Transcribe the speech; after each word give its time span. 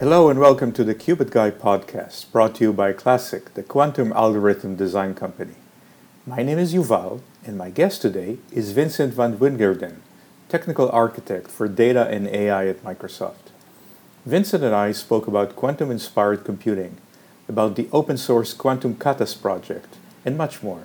Hello 0.00 0.30
and 0.30 0.40
welcome 0.40 0.72
to 0.72 0.82
the 0.82 0.94
Qubit 0.94 1.30
Guy 1.30 1.50
podcast, 1.50 2.32
brought 2.32 2.54
to 2.54 2.64
you 2.64 2.72
by 2.72 2.94
Classiq, 2.94 3.52
the 3.52 3.62
quantum 3.62 4.14
algorithm 4.14 4.74
design 4.74 5.14
company. 5.14 5.56
My 6.24 6.42
name 6.42 6.58
is 6.58 6.72
Yuval, 6.72 7.20
and 7.44 7.58
my 7.58 7.68
guest 7.68 8.00
today 8.00 8.38
is 8.50 8.72
Vincent 8.72 9.12
van 9.12 9.36
Wingerden, 9.36 9.96
technical 10.48 10.88
architect 10.88 11.50
for 11.50 11.68
data 11.68 12.08
and 12.08 12.26
AI 12.28 12.68
at 12.68 12.82
Microsoft. 12.82 13.52
Vincent 14.24 14.64
and 14.64 14.74
I 14.74 14.92
spoke 14.92 15.26
about 15.26 15.54
quantum 15.54 15.90
inspired 15.90 16.46
computing, 16.46 16.96
about 17.46 17.76
the 17.76 17.90
open 17.92 18.16
source 18.16 18.54
Quantum 18.54 18.94
Katas 18.94 19.38
project, 19.38 19.98
and 20.24 20.38
much 20.38 20.62
more. 20.62 20.84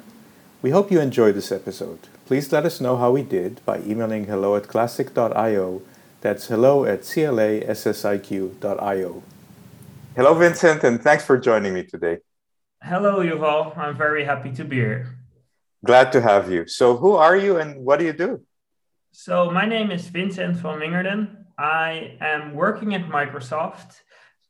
We 0.62 0.72
hope 0.72 0.92
you 0.92 1.00
enjoyed 1.00 1.36
this 1.36 1.54
episode. 1.54 2.10
Please 2.26 2.52
let 2.52 2.66
us 2.66 2.82
know 2.82 2.98
how 2.98 3.12
we 3.12 3.24
did 3.24 3.64
by 3.66 3.80
emailing 3.80 4.26
hello 4.26 4.58
at 4.58 4.64
classiq.io 4.64 5.82
that's 6.22 6.48
hello 6.48 6.86
at 6.86 7.02
classiq.io. 7.02 7.64
Hello, 10.16 10.34
Vincent, 10.34 10.84
and 10.84 11.02
thanks 11.02 11.26
for 11.26 11.38
joining 11.38 11.74
me 11.74 11.84
today. 11.84 12.20
Hello, 12.82 13.24
Yuval. 13.24 13.78
I'm 13.78 13.98
very 13.98 14.24
happy 14.24 14.52
to 14.54 14.64
be 14.64 14.78
here. 14.78 15.18
Glad 15.84 16.12
to 16.14 16.22
have 16.22 16.50
you. 16.50 16.68
So, 16.68 16.96
who 16.98 17.16
are 17.16 17.36
you 17.36 17.58
and 17.58 17.84
what 17.84 18.00
do 18.00 18.06
you 18.06 18.14
do? 18.14 18.42
So, 19.12 19.52
my 19.52 19.66
name 19.66 19.92
is 19.92 20.08
Vincent 20.08 20.56
van 20.58 20.80
Wingerden. 20.80 21.46
I 21.58 22.18
am 22.22 22.54
working 22.54 22.96
at 22.96 23.10
Microsoft. 23.10 24.02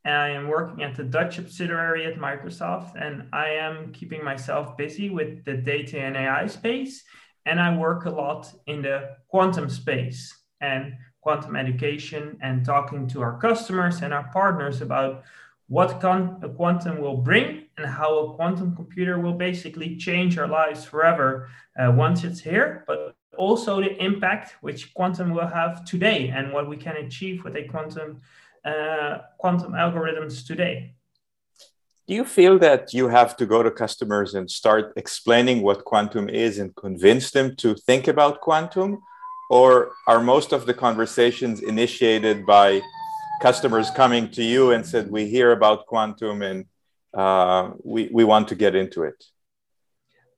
I 0.05 0.29
am 0.29 0.47
working 0.47 0.83
at 0.83 0.95
the 0.95 1.03
Dutch 1.03 1.35
subsidiary 1.37 2.05
at 2.05 2.15
Microsoft, 2.15 3.01
and 3.01 3.27
I 3.33 3.49
am 3.49 3.91
keeping 3.91 4.23
myself 4.23 4.77
busy 4.77 5.09
with 5.09 5.43
the 5.45 5.57
data 5.57 5.99
and 5.99 6.15
AI 6.15 6.47
space. 6.47 7.03
And 7.45 7.59
I 7.59 7.75
work 7.75 8.05
a 8.05 8.11
lot 8.11 8.51
in 8.67 8.81
the 8.81 9.15
quantum 9.29 9.69
space. 9.69 10.31
And 10.61 10.93
quantum 11.25 11.55
education 11.55 12.37
and 12.43 12.63
talking 12.63 13.07
to 13.07 13.19
our 13.19 13.35
customers 13.39 14.03
and 14.03 14.13
our 14.13 14.27
partners 14.31 14.81
about 14.81 15.23
what 15.67 15.99
con- 15.99 16.39
a 16.43 16.49
quantum 16.49 17.01
will 17.01 17.17
bring 17.17 17.63
and 17.77 17.87
how 17.87 18.11
a 18.19 18.35
quantum 18.35 18.75
computer 18.75 19.19
will 19.19 19.33
basically 19.33 19.97
change 19.97 20.37
our 20.37 20.47
lives 20.47 20.85
forever 20.85 21.49
uh, 21.79 21.91
once 21.91 22.23
it's 22.23 22.39
here, 22.39 22.83
but 22.85 23.17
also 23.39 23.81
the 23.81 23.93
impact 24.09 24.55
which 24.61 24.93
quantum 24.93 25.31
will 25.33 25.47
have 25.47 25.83
today 25.83 26.29
and 26.35 26.53
what 26.53 26.69
we 26.69 26.77
can 26.77 26.95
achieve 26.97 27.43
with 27.43 27.55
a 27.55 27.63
quantum 27.63 28.21
uh, 28.63 29.17
quantum 29.39 29.71
algorithms 29.73 30.45
today. 30.45 30.93
Do 32.07 32.13
you 32.13 32.25
feel 32.25 32.59
that 32.59 32.93
you 32.93 33.07
have 33.07 33.35
to 33.37 33.47
go 33.47 33.63
to 33.63 33.71
customers 33.71 34.35
and 34.35 34.45
start 34.61 34.93
explaining 34.95 35.63
what 35.63 35.85
quantum 35.85 36.29
is 36.29 36.59
and 36.59 36.69
convince 36.75 37.31
them 37.31 37.55
to 37.55 37.73
think 37.87 38.07
about 38.07 38.41
quantum? 38.41 39.01
Or 39.49 39.91
are 40.07 40.21
most 40.21 40.51
of 40.51 40.65
the 40.65 40.73
conversations 40.73 41.61
initiated 41.61 42.45
by 42.45 42.81
customers 43.41 43.89
coming 43.91 44.29
to 44.31 44.43
you 44.43 44.71
and 44.71 44.85
said 44.85 45.11
we 45.11 45.27
hear 45.27 45.51
about 45.51 45.85
quantum 45.85 46.41
and 46.41 46.65
uh, 47.13 47.71
we, 47.83 48.09
we 48.11 48.23
want 48.23 48.47
to 48.47 48.55
get 48.55 48.75
into 48.75 49.03
it 49.03 49.23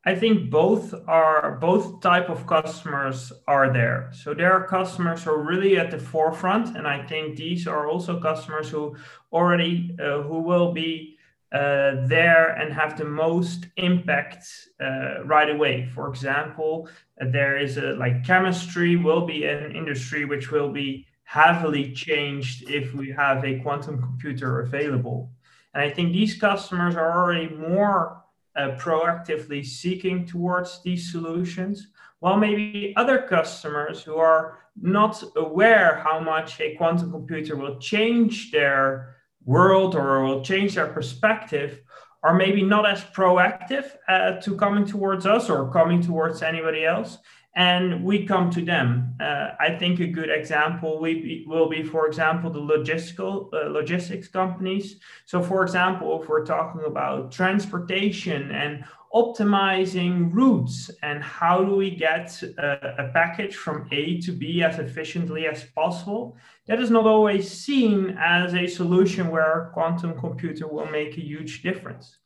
i 0.05 0.15
think 0.15 0.49
both 0.49 0.93
are 1.07 1.57
both 1.59 2.01
type 2.01 2.29
of 2.29 2.45
customers 2.47 3.31
are 3.47 3.71
there. 3.73 4.11
So 4.13 4.33
there 4.33 4.53
are 4.53 4.65
customers 4.67 5.23
who 5.23 5.31
are 5.31 5.43
really 5.43 5.77
at 5.77 5.91
the 5.91 5.99
forefront 5.99 6.75
and 6.77 6.87
i 6.87 7.05
think 7.05 7.37
these 7.37 7.67
are 7.67 7.87
also 7.87 8.19
customers 8.19 8.69
who 8.69 8.95
already 9.31 9.95
uh, 9.99 10.21
who 10.21 10.39
will 10.39 10.71
be 10.71 11.16
uh, 11.51 12.07
there 12.07 12.49
and 12.59 12.73
have 12.73 12.97
the 12.97 13.05
most 13.05 13.67
impact 13.77 14.45
uh, 14.81 15.23
right 15.23 15.49
away. 15.49 15.89
For 15.95 16.09
example, 16.09 16.89
there 17.17 17.57
is 17.57 17.77
a 17.77 17.93
like 17.93 18.25
chemistry 18.25 18.97
will 18.97 19.25
be 19.25 19.45
an 19.45 19.75
industry 19.75 20.25
which 20.25 20.51
will 20.51 20.71
be 20.71 21.07
heavily 21.23 21.93
changed 21.93 22.69
if 22.69 22.93
we 22.93 23.11
have 23.11 23.43
a 23.45 23.59
quantum 23.59 24.01
computer 24.01 24.61
available. 24.61 25.29
And 25.73 25.83
I 25.83 25.89
think 25.89 26.11
these 26.11 26.35
customers 26.35 26.95
are 26.95 27.11
already 27.21 27.49
more 27.55 28.23
uh, 28.55 28.71
proactively 28.77 29.65
seeking 29.65 30.25
towards 30.25 30.81
these 30.81 31.11
solutions, 31.11 31.87
while 32.19 32.37
maybe 32.37 32.93
other 32.97 33.19
customers 33.21 34.03
who 34.03 34.15
are 34.15 34.57
not 34.81 35.23
aware 35.35 36.01
how 36.03 36.19
much 36.19 36.59
a 36.59 36.75
quantum 36.75 37.11
computer 37.11 37.55
will 37.55 37.77
change 37.77 38.51
their 38.51 39.16
world 39.47 39.95
or 39.95 40.23
will 40.23 40.43
change 40.43 40.75
their 40.75 40.87
perspective 40.87 41.81
are 42.21 42.35
maybe 42.35 42.61
not 42.61 42.85
as 42.85 43.01
proactive 43.05 43.95
uh, 44.07 44.33
to 44.41 44.55
coming 44.55 44.85
towards 44.85 45.25
us 45.25 45.49
or 45.49 45.71
coming 45.71 46.01
towards 46.01 46.43
anybody 46.43 46.85
else 46.85 47.17
and 47.55 48.03
we 48.03 48.23
come 48.23 48.51
to 48.51 48.61
them. 48.61 49.15
Uh, 49.19 49.49
i 49.59 49.75
think 49.79 49.99
a 49.99 50.07
good 50.07 50.29
example 50.29 50.99
we, 50.99 51.43
will 51.47 51.69
be 51.69 51.81
for 51.83 52.05
example 52.05 52.49
the 52.51 52.59
logistical 52.59 53.51
uh, 53.53 53.69
logistics 53.69 54.27
companies. 54.27 54.99
So 55.25 55.41
for 55.41 55.63
example 55.63 56.21
if 56.21 56.29
we're 56.29 56.45
talking 56.45 56.83
about 56.85 57.31
transportation 57.31 58.51
and 58.51 58.83
optimizing 59.13 60.33
routes 60.33 60.91
and 61.01 61.23
how 61.23 61.63
do 61.63 61.75
we 61.75 61.91
get 61.91 62.41
a, 62.43 63.05
a, 63.05 63.11
package 63.13 63.55
from 63.55 63.87
A 63.91 64.19
to 64.21 64.31
B 64.31 64.63
as 64.63 64.79
efficiently 64.79 65.47
as 65.47 65.63
possible. 65.75 66.35
That 66.67 66.81
is 66.81 66.91
not 66.91 67.05
always 67.05 67.49
seen 67.49 68.17
as 68.19 68.53
a 68.53 68.67
solution 68.67 69.29
where 69.29 69.61
a 69.61 69.71
quantum 69.71 70.19
computer 70.19 70.67
will 70.67 70.87
make 70.87 71.17
a 71.17 71.21
huge 71.21 71.63
difference. 71.63 72.17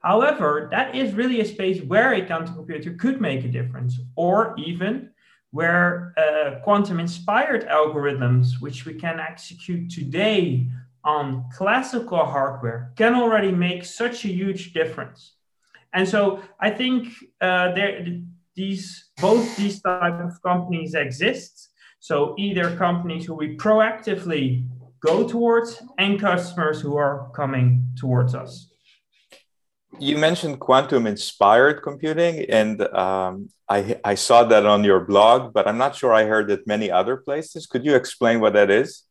However, 0.00 0.68
that 0.70 0.94
is 0.94 1.14
really 1.14 1.40
a 1.40 1.44
space 1.44 1.82
where 1.82 2.12
a 2.14 2.24
quantum 2.24 2.54
computer 2.54 2.92
could 2.94 3.20
make 3.20 3.44
a 3.44 3.48
difference, 3.48 3.98
or 4.14 4.54
even 4.56 5.10
where 5.50 6.14
uh, 6.16 6.62
quantum 6.62 7.00
inspired 7.00 7.66
algorithms, 7.68 8.60
which 8.60 8.84
we 8.84 8.94
can 8.94 9.18
execute 9.18 9.90
today 9.90 10.68
on 11.04 11.44
classical 11.52 12.24
hardware, 12.24 12.92
can 12.96 13.14
already 13.14 13.50
make 13.50 13.84
such 13.84 14.24
a 14.24 14.28
huge 14.28 14.72
difference. 14.72 15.32
And 15.94 16.08
so 16.08 16.42
I 16.60 16.70
think 16.70 17.08
uh, 17.40 17.72
there, 17.72 18.06
these 18.54 19.10
both 19.20 19.56
these 19.56 19.80
type 19.80 20.20
of 20.20 20.42
companies 20.42 20.94
exist. 20.94 21.70
So 22.00 22.34
either 22.38 22.76
companies 22.76 23.26
who 23.26 23.34
we 23.34 23.56
proactively 23.56 24.66
go 25.00 25.26
towards 25.26 25.82
and 25.98 26.20
customers 26.20 26.80
who 26.80 26.96
are 26.96 27.30
coming 27.34 27.86
towards 27.98 28.34
us. 28.34 28.70
You 29.98 30.18
mentioned 30.18 30.60
quantum 30.60 31.06
inspired 31.06 31.82
computing, 31.82 32.44
and 32.50 32.82
um, 32.94 33.48
I, 33.68 33.98
I 34.04 34.14
saw 34.14 34.44
that 34.44 34.66
on 34.66 34.84
your 34.84 35.00
blog, 35.00 35.52
but 35.52 35.66
I'm 35.66 35.78
not 35.78 35.96
sure 35.96 36.12
I 36.12 36.24
heard 36.24 36.50
it 36.50 36.66
many 36.66 36.90
other 36.90 37.16
places. 37.16 37.66
Could 37.66 37.84
you 37.84 37.94
explain 37.96 38.40
what 38.40 38.52
that 38.52 38.70
is? 38.70 39.07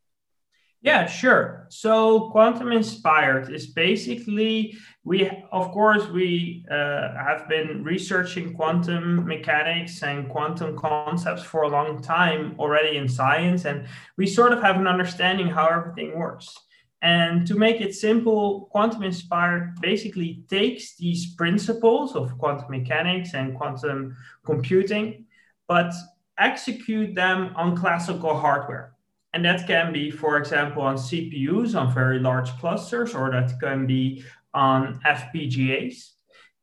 Yeah, 0.87 1.05
sure. 1.05 1.67
So 1.67 2.29
quantum 2.29 2.71
inspired 2.71 3.53
is 3.53 3.67
basically 3.67 4.77
we 5.03 5.29
of 5.51 5.71
course 5.71 6.07
we 6.07 6.65
uh, 6.71 7.13
have 7.27 7.49
been 7.49 7.83
researching 7.83 8.53
quantum 8.53 9.27
mechanics 9.27 10.01
and 10.01 10.29
quantum 10.29 10.77
concepts 10.77 11.43
for 11.43 11.63
a 11.63 11.67
long 11.67 12.01
time 12.01 12.55
already 12.57 12.95
in 12.95 13.09
science 13.09 13.65
and 13.65 13.85
we 14.15 14.25
sort 14.27 14.53
of 14.53 14.61
have 14.61 14.77
an 14.77 14.87
understanding 14.87 15.47
how 15.47 15.67
everything 15.67 16.17
works. 16.17 16.57
And 17.01 17.45
to 17.47 17.55
make 17.55 17.81
it 17.81 17.93
simple, 17.93 18.69
quantum 18.71 19.03
inspired 19.03 19.75
basically 19.81 20.45
takes 20.49 20.95
these 20.95 21.35
principles 21.35 22.15
of 22.15 22.37
quantum 22.37 22.71
mechanics 22.71 23.33
and 23.33 23.57
quantum 23.57 24.15
computing 24.45 25.25
but 25.67 25.91
execute 26.39 27.13
them 27.13 27.51
on 27.57 27.75
classical 27.75 28.39
hardware. 28.39 28.93
And 29.33 29.43
that 29.45 29.67
can 29.67 29.93
be, 29.93 30.09
for 30.09 30.37
example, 30.37 30.81
on 30.81 30.95
CPUs 30.95 31.79
on 31.79 31.93
very 31.93 32.19
large 32.19 32.49
clusters, 32.59 33.13
or 33.13 33.29
that 33.31 33.59
can 33.59 33.85
be 33.85 34.23
on 34.53 34.99
FPGAs. 35.05 36.11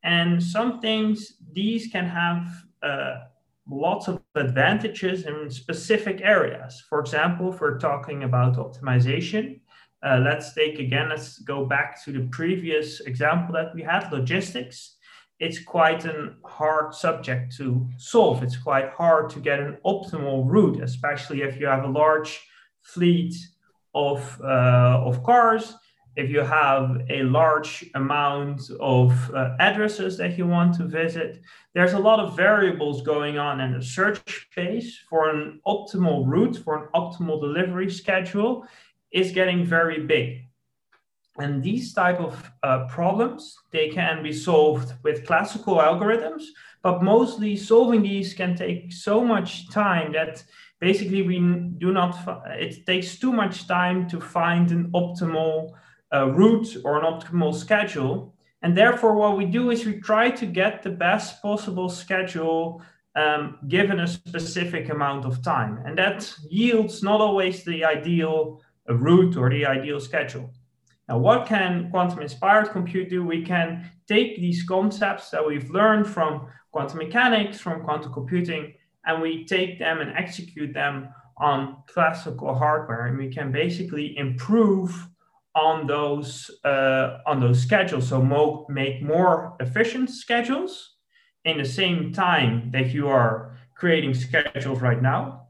And 0.02 0.42
some 0.42 0.80
things, 0.80 1.34
these 1.52 1.86
can 1.88 2.06
have 2.06 2.46
uh, 2.82 3.16
lots 3.68 4.08
of 4.08 4.20
advantages 4.34 5.24
in 5.24 5.50
specific 5.50 6.20
areas. 6.20 6.82
For 6.88 7.00
example, 7.00 7.52
if 7.52 7.60
we're 7.60 7.78
talking 7.78 8.24
about 8.24 8.56
optimization, 8.56 9.60
uh, 10.04 10.20
let's 10.22 10.52
take 10.52 10.78
again, 10.78 11.08
let's 11.08 11.38
go 11.38 11.64
back 11.64 12.02
to 12.04 12.12
the 12.12 12.28
previous 12.30 13.00
example 13.00 13.54
that 13.54 13.74
we 13.74 13.82
had 13.82 14.12
logistics. 14.12 14.96
It's 15.40 15.62
quite 15.62 16.04
a 16.04 16.34
hard 16.44 16.94
subject 16.94 17.56
to 17.56 17.88
solve. 17.96 18.42
It's 18.42 18.56
quite 18.56 18.90
hard 18.90 19.30
to 19.30 19.40
get 19.40 19.60
an 19.60 19.78
optimal 19.84 20.44
route, 20.46 20.82
especially 20.82 21.42
if 21.42 21.58
you 21.58 21.66
have 21.66 21.84
a 21.84 21.88
large 21.88 22.46
fleet 22.84 23.34
of, 23.94 24.40
uh, 24.42 25.02
of 25.04 25.22
cars, 25.24 25.74
if 26.16 26.30
you 26.30 26.40
have 26.40 27.02
a 27.10 27.22
large 27.24 27.90
amount 27.94 28.70
of 28.80 29.10
uh, 29.34 29.56
addresses 29.58 30.16
that 30.18 30.38
you 30.38 30.46
want 30.46 30.74
to 30.76 30.84
visit, 30.84 31.40
there's 31.74 31.94
a 31.94 31.98
lot 31.98 32.20
of 32.20 32.36
variables 32.36 33.02
going 33.02 33.36
on 33.36 33.60
in 33.60 33.72
the 33.72 33.82
search 33.82 34.46
space 34.50 34.98
for 35.10 35.30
an 35.30 35.60
optimal 35.66 36.24
route, 36.26 36.56
for 36.56 36.76
an 36.76 36.88
optimal 36.94 37.40
delivery 37.40 37.90
schedule 37.90 38.64
is 39.10 39.32
getting 39.32 39.64
very 39.64 40.00
big. 40.06 40.44
And 41.38 41.64
these 41.64 41.92
type 41.92 42.20
of 42.20 42.52
uh, 42.62 42.86
problems, 42.86 43.56
they 43.72 43.88
can 43.88 44.22
be 44.22 44.32
solved 44.32 44.92
with 45.02 45.26
classical 45.26 45.76
algorithms, 45.78 46.44
but 46.80 47.02
mostly 47.02 47.56
solving 47.56 48.02
these 48.02 48.34
can 48.34 48.54
take 48.54 48.92
so 48.92 49.24
much 49.24 49.68
time 49.70 50.12
that 50.12 50.44
basically 50.88 51.22
we 51.22 51.38
do 51.84 51.88
not 51.92 52.12
it 52.66 52.84
takes 52.84 53.18
too 53.22 53.32
much 53.32 53.66
time 53.66 53.98
to 54.12 54.18
find 54.20 54.66
an 54.70 54.84
optimal 55.00 55.52
uh, 56.14 56.26
route 56.38 56.70
or 56.84 56.92
an 56.98 57.06
optimal 57.12 57.52
schedule. 57.64 58.14
And 58.62 58.76
therefore 58.76 59.14
what 59.22 59.38
we 59.40 59.46
do 59.58 59.70
is 59.70 59.86
we 59.86 59.94
try 60.10 60.26
to 60.40 60.46
get 60.60 60.82
the 60.82 60.94
best 61.06 61.42
possible 61.42 61.88
schedule 61.88 62.82
um, 63.22 63.42
given 63.76 64.00
a 64.00 64.06
specific 64.06 64.84
amount 64.90 65.24
of 65.24 65.42
time. 65.42 65.72
And 65.86 65.96
that 66.02 66.18
yields 66.50 67.02
not 67.02 67.20
always 67.26 67.64
the 67.64 67.80
ideal 67.96 68.60
uh, 68.88 68.94
route 69.06 69.36
or 69.40 69.48
the 69.50 69.64
ideal 69.76 70.00
schedule. 70.00 70.46
Now 71.08 71.18
what 71.26 71.46
can 71.46 71.90
quantum 71.90 72.20
inspired 72.20 72.68
compute 72.78 73.08
do? 73.08 73.20
We 73.24 73.42
can 73.52 73.68
take 74.06 74.30
these 74.36 74.64
concepts 74.74 75.30
that 75.30 75.46
we've 75.48 75.70
learned 75.70 76.06
from 76.06 76.30
quantum 76.72 76.98
mechanics 76.98 77.56
from 77.64 77.84
quantum 77.86 78.12
computing 78.12 78.64
and 79.06 79.22
we 79.22 79.44
take 79.44 79.78
them 79.78 80.00
and 80.00 80.16
execute 80.16 80.72
them 80.72 81.08
on 81.36 81.76
classical 81.86 82.54
hardware. 82.54 83.06
And 83.06 83.18
we 83.18 83.28
can 83.28 83.52
basically 83.52 84.16
improve 84.16 85.08
on 85.54 85.86
those 85.86 86.50
uh, 86.64 87.18
on 87.26 87.40
those 87.40 87.60
schedules. 87.60 88.08
So 88.08 88.22
mo- 88.22 88.66
make 88.68 89.02
more 89.02 89.56
efficient 89.60 90.10
schedules 90.10 90.96
in 91.44 91.58
the 91.58 91.64
same 91.64 92.12
time 92.12 92.70
that 92.72 92.92
you 92.92 93.08
are 93.08 93.56
creating 93.74 94.14
schedules 94.14 94.80
right 94.80 95.02
now 95.02 95.48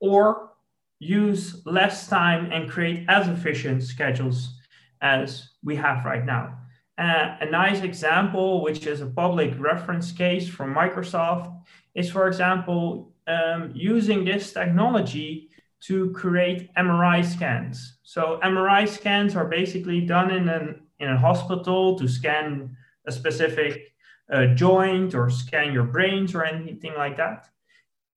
or 0.00 0.50
use 0.98 1.62
less 1.64 2.08
time 2.08 2.50
and 2.52 2.70
create 2.70 3.04
as 3.08 3.28
efficient 3.28 3.82
schedules 3.82 4.58
as 5.02 5.50
we 5.62 5.76
have 5.76 6.04
right 6.04 6.24
now. 6.24 6.56
Uh, 6.98 7.36
a 7.40 7.46
nice 7.46 7.82
example 7.82 8.62
which 8.62 8.86
is 8.86 9.00
a 9.00 9.06
public 9.06 9.58
reference 9.58 10.12
case 10.12 10.46
from 10.46 10.74
microsoft 10.74 11.50
is, 11.94 12.10
for 12.10 12.26
example, 12.28 13.12
um, 13.26 13.72
using 13.74 14.24
this 14.24 14.52
technology 14.52 15.50
to 15.80 16.10
create 16.10 16.72
MRI 16.74 17.24
scans. 17.24 17.98
So 18.02 18.38
MRI 18.44 18.88
scans 18.88 19.34
are 19.34 19.46
basically 19.46 20.02
done 20.02 20.30
in 20.30 20.48
an 20.48 20.82
in 20.98 21.08
a 21.08 21.18
hospital 21.18 21.98
to 21.98 22.06
scan 22.06 22.76
a 23.06 23.12
specific 23.12 23.94
uh, 24.30 24.46
joint 24.48 25.14
or 25.14 25.30
scan 25.30 25.72
your 25.72 25.84
brains 25.84 26.34
or 26.34 26.44
anything 26.44 26.92
like 26.96 27.16
that. 27.16 27.48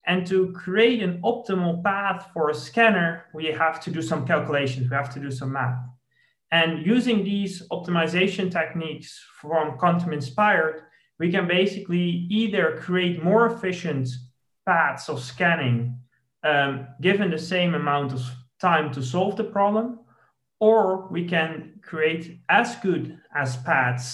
And 0.05 0.27
to 0.27 0.51
create 0.51 1.01
an 1.01 1.21
optimal 1.21 1.81
path 1.81 2.29
for 2.33 2.49
a 2.49 2.53
scanner, 2.53 3.25
we 3.33 3.45
have 3.45 3.79
to 3.81 3.89
do 3.89 4.01
some 4.01 4.27
calculations, 4.27 4.89
we 4.89 4.95
have 4.95 5.13
to 5.13 5.19
do 5.19 5.31
some 5.31 5.53
math. 5.53 5.79
And 6.51 6.85
using 6.85 7.23
these 7.23 7.67
optimization 7.69 8.51
techniques 8.51 9.19
from 9.39 9.77
Quantum 9.77 10.13
Inspired, 10.13 10.83
we 11.23 11.31
can 11.31 11.47
basically 11.47 12.27
either 12.29 12.77
create 12.81 13.23
more 13.23 13.45
efficient 13.45 14.09
paths 14.65 15.07
of 15.07 15.21
scanning 15.21 15.97
um, 16.43 16.85
given 16.99 17.31
the 17.31 17.39
same 17.39 17.75
amount 17.75 18.11
of 18.11 18.21
time 18.59 18.91
to 18.91 19.01
solve 19.01 19.37
the 19.37 19.43
problem, 19.45 19.99
or 20.59 21.07
we 21.07 21.25
can 21.25 21.79
create 21.81 22.41
as 22.49 22.75
good 22.87 23.17
as 23.33 23.55
paths 23.55 24.07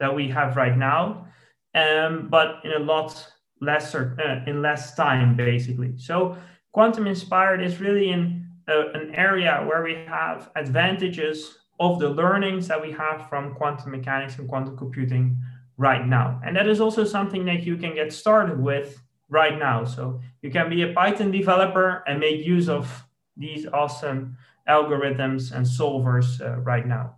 that 0.00 0.14
we 0.14 0.26
have 0.26 0.56
right 0.56 0.78
now, 0.78 1.26
um, 1.74 2.28
but 2.30 2.64
in 2.64 2.72
a 2.72 2.78
lot 2.92 3.12
lesser, 3.60 4.16
uh, 4.24 4.50
in 4.50 4.62
less 4.62 4.94
time, 4.94 5.36
basically. 5.36 5.92
So 5.98 6.38
quantum 6.72 7.06
inspired 7.06 7.60
is 7.62 7.78
really 7.78 8.08
in 8.08 8.48
uh, 8.70 8.88
an 8.94 9.14
area 9.14 9.62
where 9.68 9.82
we 9.82 9.96
have 10.06 10.50
advantages 10.56 11.58
of 11.78 11.98
the 11.98 12.08
learnings 12.08 12.68
that 12.68 12.80
we 12.80 12.90
have 12.92 13.28
from 13.28 13.54
quantum 13.54 13.90
mechanics 13.90 14.38
and 14.38 14.48
quantum 14.48 14.78
computing 14.78 15.36
right 15.76 16.06
now. 16.06 16.40
And 16.44 16.56
that 16.56 16.68
is 16.68 16.80
also 16.80 17.04
something 17.04 17.44
that 17.46 17.64
you 17.64 17.76
can 17.76 17.94
get 17.94 18.12
started 18.12 18.60
with 18.60 19.00
right 19.28 19.58
now. 19.58 19.84
So 19.84 20.20
you 20.42 20.50
can 20.50 20.70
be 20.70 20.82
a 20.82 20.92
Python 20.92 21.30
developer 21.30 22.04
and 22.06 22.20
make 22.20 22.44
use 22.44 22.68
of 22.68 23.04
these 23.36 23.66
awesome 23.66 24.36
algorithms 24.68 25.52
and 25.52 25.66
solvers 25.66 26.40
uh, 26.40 26.60
right 26.60 26.86
now. 26.86 27.16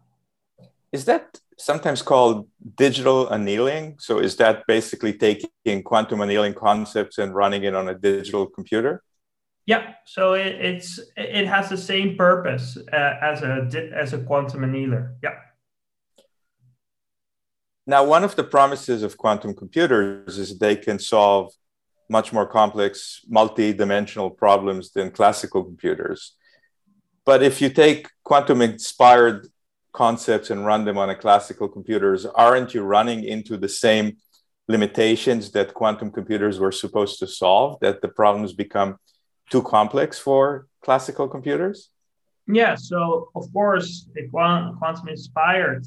Is 0.93 1.05
that 1.05 1.41
sometimes 1.59 2.03
called 2.03 2.49
digital 2.77 3.29
annealing? 3.29 3.97
So 3.99 4.19
is 4.19 4.37
that 4.37 4.67
basically 4.67 5.13
taking 5.13 5.83
quantum 5.83 6.21
annealing 6.21 6.55
concepts 6.55 7.19
and 7.19 7.35
running 7.35 7.65
it 7.65 7.75
on 7.75 7.89
a 7.89 7.95
digital 7.95 8.47
computer? 8.47 9.03
Yeah, 9.67 9.95
so 10.05 10.35
it, 10.35 10.47
it's 10.47 11.01
it 11.17 11.47
has 11.49 11.69
the 11.69 11.77
same 11.77 12.17
purpose 12.17 12.79
uh, 12.93 13.15
as 13.21 13.43
a 13.43 13.69
as 13.93 14.13
a 14.13 14.19
quantum 14.19 14.63
annealer. 14.63 15.17
Yeah. 15.25 15.35
Now, 17.87 18.05
one 18.05 18.25
of 18.25 18.35
the 18.35 18.45
promises 18.45 19.03
of 19.03 19.17
quantum 19.17 19.55
computers 19.55 20.39
is 20.39 20.59
they 20.59 20.75
can 20.75 20.99
solve 20.99 21.53
much 22.09 22.33
more 22.33 22.47
complex, 22.47 23.21
multi 23.29 23.73
dimensional 23.73 24.31
problems 24.31 24.91
than 24.93 25.11
classical 25.11 25.63
computers. 25.63 26.35
But 27.25 27.43
if 27.43 27.61
you 27.61 27.71
take 27.71 28.09
quantum 28.25 28.63
inspired 28.63 29.49
concepts 29.93 30.51
and 30.51 30.67
run 30.67 30.85
them 30.85 30.99
on 30.99 31.11
a 31.11 31.17
classical 31.17 31.69
computers, 31.69 32.27
aren't 32.27 32.75
you 32.75 32.83
running 32.83 33.25
into 33.25 33.57
the 33.57 33.69
same 33.69 34.17
limitations 34.69 35.53
that 35.53 35.75
quantum 35.75 36.11
computers 36.11 36.59
were 36.59 36.73
supposed 36.73 37.19
to 37.21 37.27
solve, 37.27 37.79
that 37.81 38.03
the 38.03 38.09
problems 38.09 38.53
become 38.53 38.97
too 39.51 39.63
complex 39.63 40.19
for 40.19 40.67
classical 40.83 41.29
computers? 41.29 41.91
Yeah, 42.49 42.75
so 42.77 43.29
of 43.35 43.53
course, 43.53 44.09
the 44.15 44.29
quantum 44.29 45.09
inspired 45.09 45.85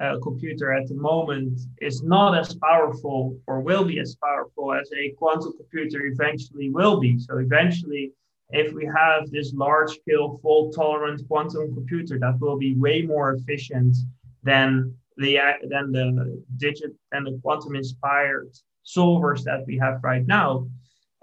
uh, 0.00 0.18
computer 0.22 0.72
at 0.72 0.88
the 0.88 0.94
moment 0.94 1.60
is 1.80 2.02
not 2.02 2.36
as 2.36 2.54
powerful 2.54 3.38
or 3.46 3.60
will 3.60 3.84
be 3.84 4.00
as 4.00 4.16
powerful 4.16 4.72
as 4.72 4.90
a 4.92 5.10
quantum 5.12 5.52
computer 5.56 6.06
eventually 6.06 6.70
will 6.70 6.98
be. 6.98 7.18
So 7.18 7.38
eventually, 7.38 8.12
if 8.50 8.72
we 8.72 8.84
have 8.86 9.30
this 9.30 9.52
large 9.54 9.90
scale 9.90 10.38
fault 10.42 10.74
tolerant 10.74 11.26
quantum 11.28 11.74
computer 11.74 12.18
that 12.18 12.38
will 12.40 12.58
be 12.58 12.74
way 12.74 13.02
more 13.02 13.34
efficient 13.34 13.96
than 14.42 14.94
the 15.16 15.38
than 15.68 15.92
the 15.92 16.42
digit 16.56 16.92
and 17.12 17.26
the 17.26 17.38
quantum 17.42 17.76
inspired 17.76 18.50
solvers 18.84 19.42
that 19.44 19.64
we 19.66 19.78
have 19.78 20.00
right 20.02 20.26
now. 20.26 20.66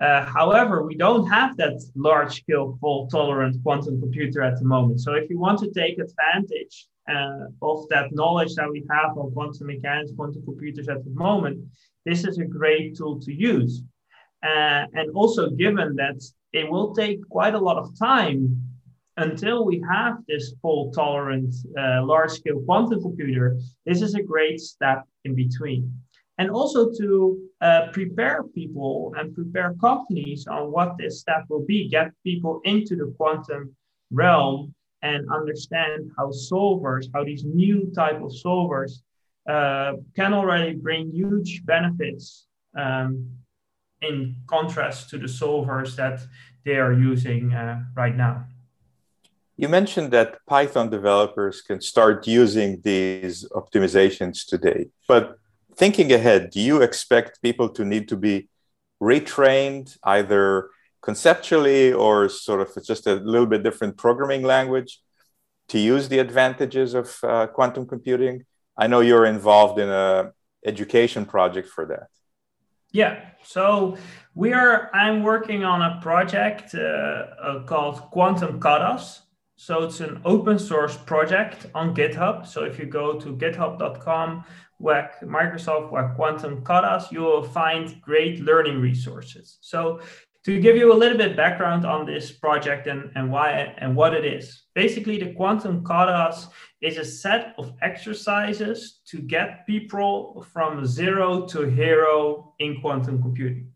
Uh, 0.01 0.25
however, 0.25 0.83
we 0.83 0.95
don't 0.95 1.27
have 1.27 1.56
that 1.57 1.79
large 1.95 2.41
scale 2.41 2.75
fault 2.81 3.12
tolerant 3.12 3.56
quantum 3.62 4.00
computer 4.00 4.41
at 4.41 4.57
the 4.57 4.65
moment. 4.65 5.00
So 5.00 5.13
if 5.13 5.29
you 5.29 5.38
want 5.38 5.59
to 5.59 5.71
take 5.71 6.00
advantage 6.00 6.88
uh, 7.09 7.45
of 7.62 7.88
that 7.89 8.12
knowledge 8.12 8.56
that 8.56 8.69
we 8.69 8.83
have 8.89 9.18
on 9.18 9.31
quantum 9.31 9.68
mechanics, 9.68 10.12
quantum 10.15 10.44
computers 10.44 10.88
at 10.88 11.03
the 11.03 11.12
moment, 11.12 11.63
this 12.06 12.25
is 12.25 12.38
a 12.38 12.45
great 12.45 12.98
tool 12.98 13.19
to 13.21 13.33
use. 13.33 13.83
Uh, 14.44 14.86
and 14.94 15.12
also, 15.13 15.50
given 15.50 15.95
that 15.95 16.21
it 16.53 16.69
will 16.69 16.94
take 16.94 17.27
quite 17.30 17.53
a 17.53 17.59
lot 17.59 17.77
of 17.77 17.98
time 17.98 18.59
until 19.18 19.66
we 19.66 19.83
have 19.90 20.18
this 20.28 20.54
fault 20.61 20.94
tolerant 20.94 21.54
uh, 21.78 22.04
large 22.04 22.31
scale 22.31 22.61
quantum 22.66 23.02
computer, 23.02 23.57
this 23.85 24.02
is 24.02 24.16
a 24.16 24.23
great 24.23 24.59
step 24.59 25.04
in 25.26 25.35
between. 25.35 25.94
And 26.37 26.49
also 26.49 26.92
to 26.92 27.40
uh, 27.61 27.87
prepare 27.92 28.44
people 28.44 29.14
and 29.16 29.35
prepare 29.35 29.76
companies 29.80 30.47
on 30.47 30.71
what 30.71 30.97
this 30.97 31.19
step 31.19 31.44
will 31.49 31.66
be, 31.66 31.87
get 31.87 32.11
people 32.23 32.61
into 32.64 32.95
the 32.95 33.14
quantum 33.16 33.76
realm 34.11 34.73
and 35.02 35.30
understand 35.31 36.12
how 36.18 36.28
solvers, 36.30 37.06
how 37.14 37.24
these 37.24 37.44
new 37.44 37.92
type 37.96 38.22
of 38.22 38.31
solvers 38.31 39.02
uh, 39.50 39.94
can 40.16 40.34
already 40.34 40.74
bring 40.76 41.12
huge 41.12 41.66
benefits 41.66 42.48
um, 42.78 43.30
in 44.02 44.36
contrast 44.48 45.10
to 45.10 45.18
the 45.18 45.26
solvers 45.26 45.96
that 45.96 46.22
they 46.66 46.78
are 46.78 46.94
using 46.94 47.54
uh, 47.54 47.81
right 47.96 48.16
now. 48.16 48.46
You 49.58 49.70
mentioned 49.70 50.12
that 50.12 50.38
Python 50.48 50.90
developers 50.90 51.62
can 51.62 51.81
start 51.81 52.28
using 52.28 52.81
these 52.84 53.48
optimizations 53.50 54.46
today, 54.46 54.90
but 55.08 55.38
thinking 55.76 56.12
ahead, 56.12 56.50
do 56.52 56.60
you 56.60 56.81
expect 56.81 57.42
people 57.42 57.70
to 57.70 57.86
need 57.86 58.08
to 58.10 58.18
be 58.18 58.50
retrained 59.02 59.98
either 60.04 60.70
conceptually 61.02 61.94
or 61.94 62.30
sort 62.30 62.62
of 62.62 62.70
it's 62.76 62.88
just 62.88 63.08
a 63.08 63.16
little 63.16 63.48
bit 63.48 63.64
different 63.64 63.98
programming 63.98 64.44
language 64.44 65.02
to 65.70 65.80
use 65.80 66.10
the 66.10 66.20
advantages 66.20 66.94
of 66.94 67.18
uh, 67.24 67.48
quantum 67.48 67.86
computing? 67.88 68.46
I 68.78 68.88
know 68.88 69.02
you're 69.02 69.26
involved 69.26 69.80
in 69.80 69.90
a 69.90 70.31
education 70.66 71.26
project 71.26 71.68
for 71.70 71.86
that. 71.88 72.08
Yeah, 72.92 73.22
so 73.44 73.98
we 74.36 74.54
are. 74.54 74.90
I'm 74.94 75.24
working 75.24 75.64
on 75.64 75.81
a 75.81 76.02
project 76.02 76.76
uh, 76.76 76.80
uh, 76.80 77.64
called 77.64 78.02
Quantum 78.12 78.60
Katas. 78.60 79.20
So 79.56 79.84
it's 79.84 80.00
an 80.00 80.22
open 80.26 80.58
source 80.58 80.98
project 80.98 81.68
on 81.76 81.96
GitHub. 81.96 82.48
So 82.48 82.64
if 82.64 82.80
you 82.80 82.86
go 82.86 83.20
to 83.20 83.36
github.com 83.36 84.44
where 84.80 85.12
Microsoft 85.22 85.92
where 85.92 86.10
Quantum 86.16 86.64
Katas, 86.64 87.12
you 87.12 87.22
will 87.22 87.44
find 87.44 88.02
great 88.02 88.40
learning 88.40 88.81
resources. 88.81 89.60
So 89.62 90.02
to 90.45 90.60
give 90.60 90.76
you 90.76 90.92
a 90.92 90.95
little 91.02 91.18
bit 91.18 91.38
background 91.38 91.86
on 91.86 92.06
this 92.06 92.31
project 92.31 92.88
and, 92.88 93.12
and 93.16 93.31
why 93.31 93.52
and 93.78 93.95
what 93.95 94.14
it 94.14 94.26
is. 94.26 94.64
Basically, 94.74 95.19
the 95.19 95.33
quantum 95.33 95.83
katas 95.83 96.48
is 96.81 96.98
a 96.98 97.06
set 97.06 97.54
of 97.60 97.74
exercises 97.81 99.02
to 99.06 99.19
get 99.19 99.68
people 99.68 100.45
from 100.52 100.86
zero 100.86 101.45
to 101.45 101.69
hero 101.69 102.54
in 102.60 102.81
quantum 102.81 103.21
computing. 103.21 103.71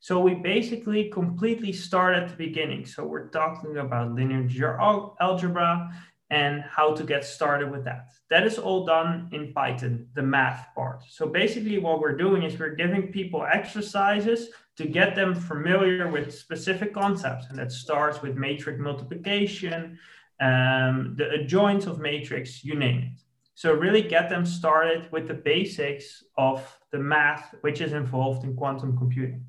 So 0.00 0.20
we 0.20 0.34
basically 0.34 1.10
completely 1.10 1.72
start 1.72 2.16
at 2.16 2.28
the 2.28 2.36
beginning. 2.36 2.86
So 2.86 3.04
we're 3.04 3.28
talking 3.28 3.78
about 3.78 4.12
linear 4.12 4.78
algebra 5.20 5.90
and 6.30 6.62
how 6.62 6.94
to 6.94 7.04
get 7.04 7.24
started 7.24 7.70
with 7.70 7.84
that. 7.84 8.08
That 8.28 8.46
is 8.46 8.58
all 8.58 8.84
done 8.84 9.28
in 9.32 9.52
Python, 9.52 10.08
the 10.14 10.22
math 10.22 10.68
part. 10.74 11.02
So 11.08 11.26
basically 11.26 11.78
what 11.78 12.00
we're 12.00 12.16
doing 12.16 12.42
is 12.42 12.58
we're 12.58 12.74
giving 12.74 13.10
people 13.10 13.46
exercises 13.50 14.50
to 14.76 14.86
get 14.86 15.14
them 15.14 15.34
familiar 15.34 16.08
with 16.08 16.36
specific 16.36 16.92
concepts. 16.92 17.46
And 17.48 17.58
that 17.58 17.72
starts 17.72 18.20
with 18.20 18.36
matrix 18.36 18.78
multiplication, 18.78 19.98
um, 20.40 21.14
the 21.16 21.30
adjoints 21.30 21.86
of 21.86 21.98
matrix, 21.98 22.62
you 22.62 22.74
name 22.74 22.98
it. 22.98 23.20
So 23.54 23.72
really 23.72 24.02
get 24.02 24.28
them 24.28 24.46
started 24.46 25.10
with 25.10 25.26
the 25.26 25.34
basics 25.34 26.22
of 26.36 26.62
the 26.92 26.98
math, 26.98 27.54
which 27.62 27.80
is 27.80 27.92
involved 27.92 28.44
in 28.44 28.54
quantum 28.54 28.96
computing. 28.96 29.44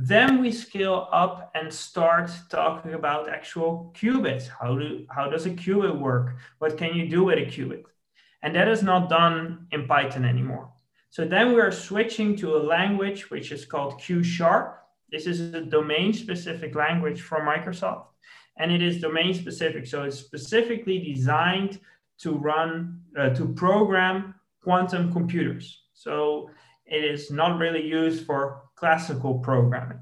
Then 0.00 0.40
we 0.40 0.52
scale 0.52 1.08
up 1.10 1.50
and 1.56 1.74
start 1.74 2.30
talking 2.48 2.94
about 2.94 3.28
actual 3.28 3.92
qubits. 3.98 4.46
How, 4.46 4.78
do, 4.78 5.04
how 5.10 5.28
does 5.28 5.44
a 5.46 5.50
qubit 5.50 5.98
work? 5.98 6.36
What 6.60 6.78
can 6.78 6.94
you 6.94 7.08
do 7.08 7.24
with 7.24 7.38
a 7.38 7.46
qubit? 7.46 7.82
And 8.42 8.54
that 8.54 8.68
is 8.68 8.84
not 8.84 9.08
done 9.08 9.66
in 9.72 9.88
Python 9.88 10.24
anymore. 10.24 10.70
So 11.10 11.24
then 11.24 11.52
we 11.52 11.60
are 11.60 11.72
switching 11.72 12.36
to 12.36 12.56
a 12.56 12.62
language 12.62 13.28
which 13.28 13.50
is 13.50 13.64
called 13.64 14.00
Q 14.00 14.22
Sharp. 14.22 14.78
This 15.10 15.26
is 15.26 15.52
a 15.52 15.62
domain 15.62 16.12
specific 16.12 16.76
language 16.76 17.20
from 17.20 17.48
Microsoft. 17.48 18.04
And 18.56 18.70
it 18.70 18.82
is 18.82 19.00
domain 19.00 19.34
specific. 19.34 19.84
So 19.84 20.04
it's 20.04 20.20
specifically 20.20 21.00
designed 21.12 21.80
to 22.20 22.36
run, 22.36 23.00
uh, 23.18 23.30
to 23.30 23.48
program 23.48 24.36
quantum 24.62 25.12
computers. 25.12 25.82
So 25.92 26.50
it 26.90 27.04
is 27.04 27.30
not 27.30 27.58
really 27.58 27.84
used 27.86 28.26
for 28.26 28.62
classical 28.76 29.38
programming. 29.38 30.00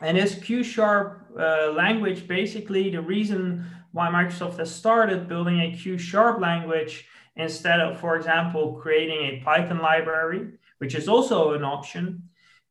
And 0.00 0.16
this 0.16 0.34
Q 0.34 0.62
Sharp 0.62 1.26
uh, 1.38 1.72
language, 1.72 2.26
basically 2.26 2.90
the 2.90 3.02
reason 3.02 3.66
why 3.92 4.08
Microsoft 4.08 4.58
has 4.58 4.74
started 4.74 5.28
building 5.28 5.60
a 5.60 5.76
Q 5.76 5.98
Sharp 5.98 6.40
language 6.40 7.06
instead 7.36 7.80
of, 7.80 8.00
for 8.00 8.16
example, 8.16 8.78
creating 8.82 9.18
a 9.18 9.42
Python 9.44 9.78
library, 9.78 10.52
which 10.78 10.94
is 10.94 11.08
also 11.08 11.52
an 11.52 11.64
option, 11.64 12.22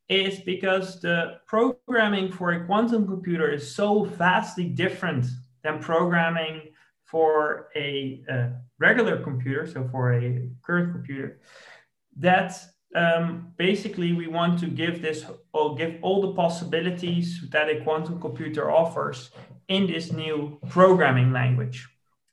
is 0.07 0.39
because 0.39 0.99
the 1.01 1.39
programming 1.45 2.31
for 2.31 2.51
a 2.51 2.65
quantum 2.65 3.05
computer 3.05 3.51
is 3.51 3.75
so 3.75 4.03
vastly 4.03 4.65
different 4.65 5.25
than 5.63 5.79
programming 5.79 6.61
for 7.05 7.69
a, 7.75 8.23
a 8.29 8.51
regular 8.79 9.21
computer, 9.21 9.67
so 9.67 9.87
for 9.91 10.13
a 10.13 10.49
current 10.63 10.91
computer, 10.91 11.39
that 12.17 12.59
um, 12.95 13.53
basically 13.57 14.13
we 14.13 14.27
want 14.27 14.59
to 14.59 14.67
give 14.67 15.01
this 15.01 15.25
or 15.53 15.75
give 15.75 15.97
all 16.01 16.21
the 16.21 16.33
possibilities 16.33 17.43
that 17.51 17.69
a 17.69 17.81
quantum 17.83 18.19
computer 18.19 18.71
offers 18.71 19.31
in 19.67 19.85
this 19.85 20.11
new 20.11 20.59
programming 20.69 21.31
language. 21.31 21.87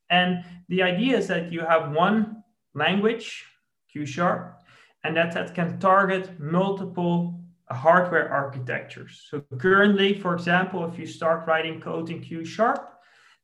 And 0.08 0.44
the 0.68 0.82
idea 0.82 1.18
is 1.18 1.28
that 1.28 1.52
you 1.52 1.60
have 1.60 1.92
one 1.92 2.42
language, 2.74 3.44
Q 3.92 4.06
sharp, 4.06 4.62
and 5.04 5.16
that 5.16 5.32
that 5.32 5.54
can 5.54 5.78
target 5.78 6.40
multiple 6.40 7.40
hardware 7.70 8.32
architectures. 8.32 9.26
So 9.28 9.42
currently, 9.58 10.18
for 10.18 10.34
example, 10.34 10.84
if 10.86 10.98
you 10.98 11.06
start 11.06 11.46
writing 11.46 11.80
code 11.80 12.10
in 12.10 12.20
Q 12.20 12.44
sharp, 12.44 12.94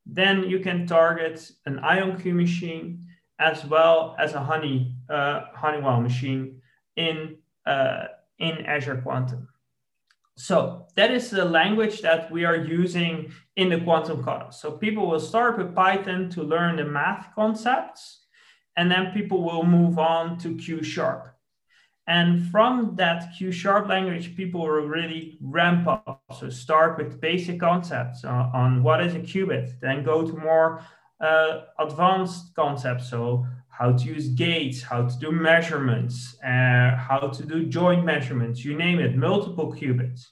then 0.06 0.44
you 0.44 0.60
can 0.60 0.86
target 0.86 1.50
an 1.66 1.78
IonQ 1.78 2.32
machine 2.34 3.06
as 3.38 3.64
well 3.64 4.16
as 4.18 4.34
a 4.34 4.40
Honey 4.40 4.94
uh, 5.10 5.42
Honeywell 5.54 6.00
machine 6.00 6.61
in, 6.96 7.36
uh, 7.66 8.06
in 8.38 8.64
Azure 8.66 9.00
Quantum. 9.02 9.48
So 10.36 10.86
that 10.96 11.10
is 11.10 11.30
the 11.30 11.44
language 11.44 12.00
that 12.00 12.30
we 12.30 12.44
are 12.44 12.56
using 12.56 13.32
in 13.56 13.68
the 13.68 13.80
quantum 13.80 14.24
kata. 14.24 14.50
So 14.50 14.72
people 14.72 15.06
will 15.06 15.20
start 15.20 15.58
with 15.58 15.74
Python 15.74 16.30
to 16.30 16.42
learn 16.42 16.76
the 16.76 16.84
math 16.84 17.34
concepts, 17.34 18.24
and 18.76 18.90
then 18.90 19.12
people 19.12 19.44
will 19.44 19.64
move 19.64 19.98
on 19.98 20.38
to 20.38 20.56
Q 20.56 20.82
Sharp. 20.82 21.36
And 22.06 22.50
from 22.50 22.96
that 22.96 23.34
Q 23.36 23.52
Sharp 23.52 23.88
language, 23.88 24.34
people 24.34 24.62
will 24.62 24.88
really 24.88 25.38
ramp 25.42 25.86
up. 25.86 26.22
So 26.38 26.48
start 26.48 26.98
with 26.98 27.20
basic 27.20 27.60
concepts 27.60 28.24
on, 28.24 28.50
on 28.54 28.82
what 28.82 29.04
is 29.06 29.14
a 29.14 29.20
qubit, 29.20 29.78
then 29.80 30.02
go 30.02 30.26
to 30.26 30.32
more 30.36 30.82
uh, 31.20 31.60
advanced 31.78 32.54
concepts. 32.56 33.08
So 33.08 33.46
how 33.72 33.90
to 33.90 34.04
use 34.04 34.28
gates, 34.28 34.82
how 34.82 35.08
to 35.08 35.18
do 35.18 35.32
measurements, 35.32 36.36
uh, 36.44 36.94
how 36.94 37.30
to 37.36 37.42
do 37.44 37.64
joint 37.64 38.04
measurements, 38.04 38.62
you 38.64 38.76
name 38.76 39.00
it, 39.00 39.16
multiple 39.16 39.72
qubits. 39.72 40.28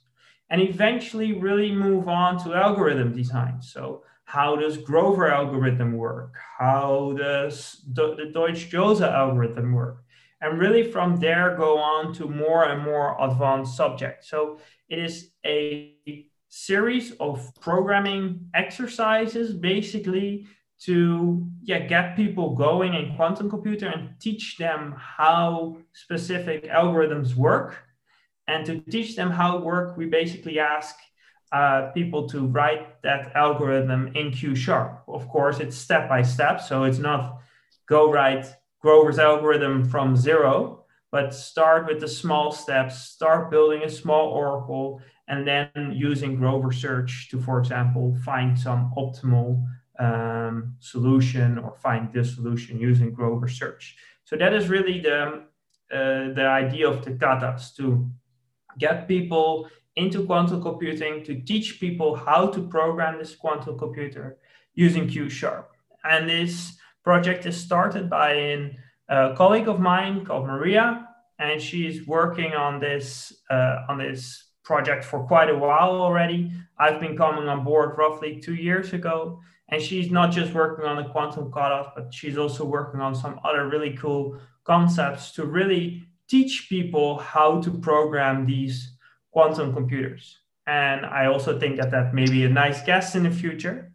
And 0.51 0.61
eventually 0.61 1.33
really 1.33 1.73
move 1.73 2.07
on 2.09 2.43
to 2.45 2.55
algorithm 2.55 3.15
design. 3.17 3.63
So 3.63 4.05
how 4.25 4.57
does 4.57 4.77
Grover 4.77 5.29
algorithm 5.33 5.93
work? 5.97 6.35
How 6.59 7.15
does 7.17 7.83
the 7.95 8.31
Deutsch-Jozsa 8.33 9.11
algorithm 9.11 9.73
work? 9.73 10.05
And 10.43 10.59
really 10.59 10.85
from 10.95 11.17
there 11.17 11.57
go 11.57 11.79
on 11.79 12.13
to 12.15 12.29
more 12.29 12.65
and 12.65 12.83
more 12.83 13.17
advanced 13.21 13.75
subjects. 13.75 14.29
So 14.29 14.59
it 14.89 14.99
is 14.99 15.31
a 15.47 15.95
series 16.49 17.13
of 17.21 17.51
programming 17.61 18.49
exercises 18.55 19.55
basically 19.55 20.47
to 20.81 21.47
yeah 21.63 21.79
get 21.79 22.17
people 22.17 22.55
going 22.55 22.95
in 22.95 23.15
quantum 23.15 23.51
computer 23.51 23.89
and 23.89 24.19
teach 24.19 24.57
them 24.57 24.95
how 24.97 25.77
specific 25.93 26.65
algorithms 26.65 27.35
work. 27.35 27.77
And 28.49 28.67
to 28.67 28.81
teach 28.81 29.15
them 29.15 29.31
how 29.31 29.59
it 29.59 29.65
work 29.65 29.97
we 29.97 30.07
basically 30.07 30.59
ask 30.59 30.97
uh, 31.53 31.91
people 31.93 32.29
to 32.29 32.47
write 32.47 33.03
that 33.03 33.35
algorithm 33.35 34.09
in 34.15 34.33
q 34.33 34.55
sharp. 34.55 35.03
Of 35.09 35.29
course 35.29 35.61
it's 35.61 35.77
step 35.77 36.09
by 36.09 36.23
step 36.23 36.61
so 36.61 36.85
it's 36.85 36.99
not 36.99 37.41
go 37.87 38.11
write 38.11 38.47
grover's 38.81 39.19
algorithm 39.19 39.85
from 39.85 40.17
zero 40.17 40.85
but 41.13 41.35
start 41.35 41.87
with 41.87 42.01
the 42.01 42.09
small 42.09 42.53
steps 42.53 43.03
start 43.03 43.51
building 43.51 43.83
a 43.83 43.91
small 43.91 44.29
oracle 44.29 45.01
and 45.29 45.47
then 45.47 45.71
using 45.93 46.37
grover 46.37 46.73
search 46.73 47.29
to 47.31 47.41
for 47.41 47.59
example 47.59 48.17
find 48.25 48.59
some 48.59 48.93
optimal 48.97 49.65
um, 49.99 50.75
solution 50.79 51.59
or 51.59 51.77
find 51.77 52.13
this 52.13 52.35
solution 52.35 52.79
using 52.79 53.13
Grover 53.13 53.49
search. 53.49 53.97
So 54.25 54.37
that 54.37 54.53
is 54.55 54.69
really 54.69 55.01
the, 55.01 55.43
uh, 55.93 56.35
the 56.35 56.47
idea 56.47 56.89
of 56.89 57.05
the 57.05 57.13
katas 57.13 57.75
to 57.77 58.09
get 58.79 59.09
people 59.09 59.69
into 59.97 60.25
quantum 60.25 60.63
computing, 60.63 61.25
to 61.25 61.41
teach 61.41 61.81
people 61.81 62.15
how 62.15 62.47
to 62.47 62.69
program 62.69 63.19
this 63.19 63.35
quantum 63.35 63.79
computer 63.79 64.39
using 64.75 65.09
Q 65.09 65.29
Sharp. 65.29 65.73
And 66.05 66.29
this 66.29 66.79
project 67.03 67.45
is 67.47 67.57
started 67.57 68.09
by 68.09 68.33
a 69.09 69.35
colleague 69.37 69.69
of 69.69 69.81
mine 69.81 70.25
called 70.25 70.47
Maria, 70.47 71.09
and 71.39 71.61
she's 71.61 72.07
working 72.07 72.53
on 72.53 72.81
this 72.81 73.33
uh, 73.51 73.87
on 73.89 73.99
this 73.99 74.45
project 74.63 75.05
for 75.05 75.27
quite 75.27 75.51
a 75.51 75.59
while 75.59 76.01
already. 76.01 76.53
I've 76.79 77.01
been 77.01 77.17
coming 77.17 77.49
on 77.49 77.65
board 77.65 77.99
roughly 77.99 78.41
two 78.41 78.55
years 78.55 78.93
ago, 78.93 79.41
and 79.71 79.81
she's 79.81 80.11
not 80.11 80.33
just 80.33 80.53
working 80.53 80.85
on 80.85 80.97
the 80.97 81.09
quantum 81.11 81.51
katas, 81.51 81.93
but 81.95 82.13
she's 82.13 82.37
also 82.37 82.65
working 82.65 83.01
on 83.01 83.15
some 83.15 83.41
other 83.45 83.69
really 83.69 83.97
cool 83.97 84.39
concepts 84.65 85.33
to 85.33 85.45
really 85.45 86.05
teach 86.29 86.67
people 86.69 87.19
how 87.19 87.61
to 87.61 87.71
program 87.71 88.47
these 88.47 88.97
quantum 89.31 89.73
computers. 89.73 90.39
And 90.67 91.07
I 91.07 91.27
also 91.27 91.59
think 91.59 91.77
that 91.77 91.91
that 91.91 92.15
may 92.15 92.27
be 92.27 92.45
a 92.45 92.49
nice 92.49 92.83
guest 92.83 93.17
in 93.17 93.25
the 93.25 93.31
future. 93.31 93.93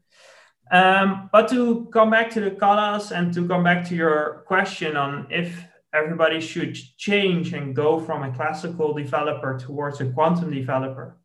Um, 0.71 1.29
but 1.31 1.47
to 1.49 1.87
come 1.93 2.09
back 2.09 2.31
to 2.31 2.39
the 2.41 2.51
katas 2.51 3.11
and 3.11 3.33
to 3.33 3.47
come 3.47 3.63
back 3.63 3.87
to 3.89 3.95
your 3.95 4.43
question 4.47 4.97
on 4.97 5.27
if 5.29 5.63
everybody 5.93 6.41
should 6.41 6.75
change 6.97 7.53
and 7.53 7.75
go 7.75 7.99
from 7.99 8.23
a 8.23 8.35
classical 8.35 8.93
developer 8.93 9.57
towards 9.57 10.01
a 10.01 10.05
quantum 10.11 10.51
developer, 10.51 11.17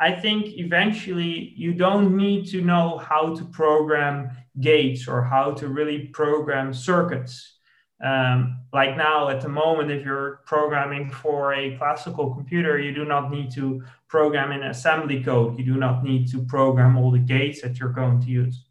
I 0.00 0.12
think 0.12 0.58
eventually 0.58 1.52
you 1.56 1.74
don't 1.74 2.16
need 2.16 2.46
to 2.48 2.62
know 2.62 2.96
how 2.96 3.34
to 3.36 3.44
program 3.44 4.30
gates 4.58 5.06
or 5.06 5.22
how 5.22 5.52
to 5.52 5.68
really 5.68 6.06
program 6.06 6.72
circuits. 6.72 7.58
Um, 8.02 8.60
like 8.72 8.96
now, 8.96 9.28
at 9.28 9.42
the 9.42 9.50
moment, 9.50 9.90
if 9.90 10.02
you're 10.02 10.40
programming 10.46 11.10
for 11.10 11.52
a 11.52 11.76
classical 11.76 12.34
computer, 12.34 12.78
you 12.78 12.94
do 12.94 13.04
not 13.04 13.30
need 13.30 13.52
to 13.52 13.84
program 14.08 14.52
in 14.52 14.62
assembly 14.62 15.22
code. 15.22 15.58
You 15.58 15.66
do 15.66 15.76
not 15.76 16.02
need 16.02 16.30
to 16.30 16.42
program 16.46 16.96
all 16.96 17.10
the 17.10 17.18
gates 17.18 17.60
that 17.60 17.78
you're 17.78 17.92
going 17.92 18.20
to 18.22 18.26
use. 18.26 18.64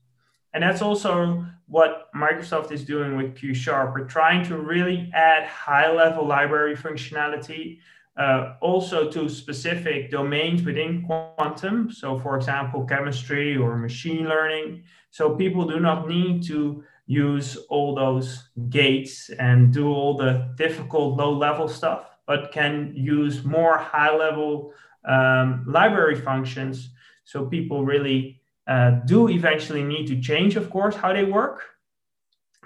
And 0.53 0.63
that's 0.63 0.81
also 0.81 1.45
what 1.67 2.11
Microsoft 2.15 2.71
is 2.71 2.83
doing 2.83 3.15
with 3.15 3.35
Q 3.35 3.53
Sharp. 3.53 3.93
We're 3.93 4.07
trying 4.07 4.43
to 4.45 4.57
really 4.57 5.11
add 5.13 5.45
high 5.45 5.91
level 5.91 6.25
library 6.25 6.75
functionality 6.75 7.77
uh, 8.19 8.55
also 8.61 9.09
to 9.09 9.29
specific 9.29 10.11
domains 10.11 10.63
within 10.63 11.03
quantum. 11.05 11.89
So, 11.91 12.19
for 12.19 12.35
example, 12.35 12.85
chemistry 12.85 13.57
or 13.57 13.77
machine 13.77 14.25
learning. 14.27 14.83
So, 15.09 15.35
people 15.35 15.65
do 15.65 15.79
not 15.79 16.07
need 16.07 16.43
to 16.47 16.83
use 17.09 17.57
all 17.69 17.95
those 17.95 18.49
gates 18.69 19.31
and 19.39 19.73
do 19.73 19.87
all 19.87 20.15
the 20.15 20.53
difficult 20.57 21.17
low 21.17 21.33
level 21.33 21.67
stuff, 21.67 22.17
but 22.27 22.51
can 22.51 22.93
use 22.95 23.43
more 23.43 23.79
high 23.79 24.15
level 24.15 24.73
um, 25.05 25.65
library 25.67 26.15
functions. 26.15 26.89
So 27.23 27.45
people 27.45 27.83
really 27.83 28.41
uh, 28.67 28.91
do 29.05 29.29
eventually 29.29 29.83
need 29.83 30.05
to 30.07 30.21
change, 30.21 30.55
of 30.55 30.69
course, 30.69 30.95
how 30.95 31.11
they 31.11 31.23
work, 31.23 31.63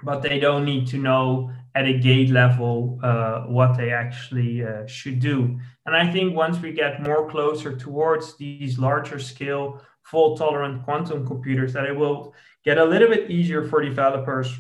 but 0.04 0.22
they 0.22 0.40
don't 0.40 0.66
need 0.66 0.88
to 0.88 0.98
know 0.98 1.52
at 1.76 1.86
a 1.86 1.98
gate 1.98 2.30
level 2.30 3.00
uh, 3.04 3.42
what 3.42 3.76
they 3.76 3.92
actually 3.92 4.64
uh, 4.64 4.86
should 4.86 5.20
do. 5.20 5.60
And 5.86 5.96
I 5.96 6.12
think 6.12 6.36
once 6.36 6.60
we 6.60 6.72
get 6.72 7.02
more 7.02 7.30
closer 7.30 7.76
towards 7.76 8.38
these 8.38 8.78
larger 8.78 9.20
scale 9.20 9.82
fault 10.04 10.38
tolerant 10.38 10.84
quantum 10.84 11.26
computers, 11.26 11.74
that 11.74 11.86
it 11.86 11.96
will 11.96 12.34
get 12.64 12.78
a 12.78 12.86
little 12.86 13.08
bit 13.10 13.30
easier 13.30 13.64
for 13.68 13.82
developers 13.82 14.54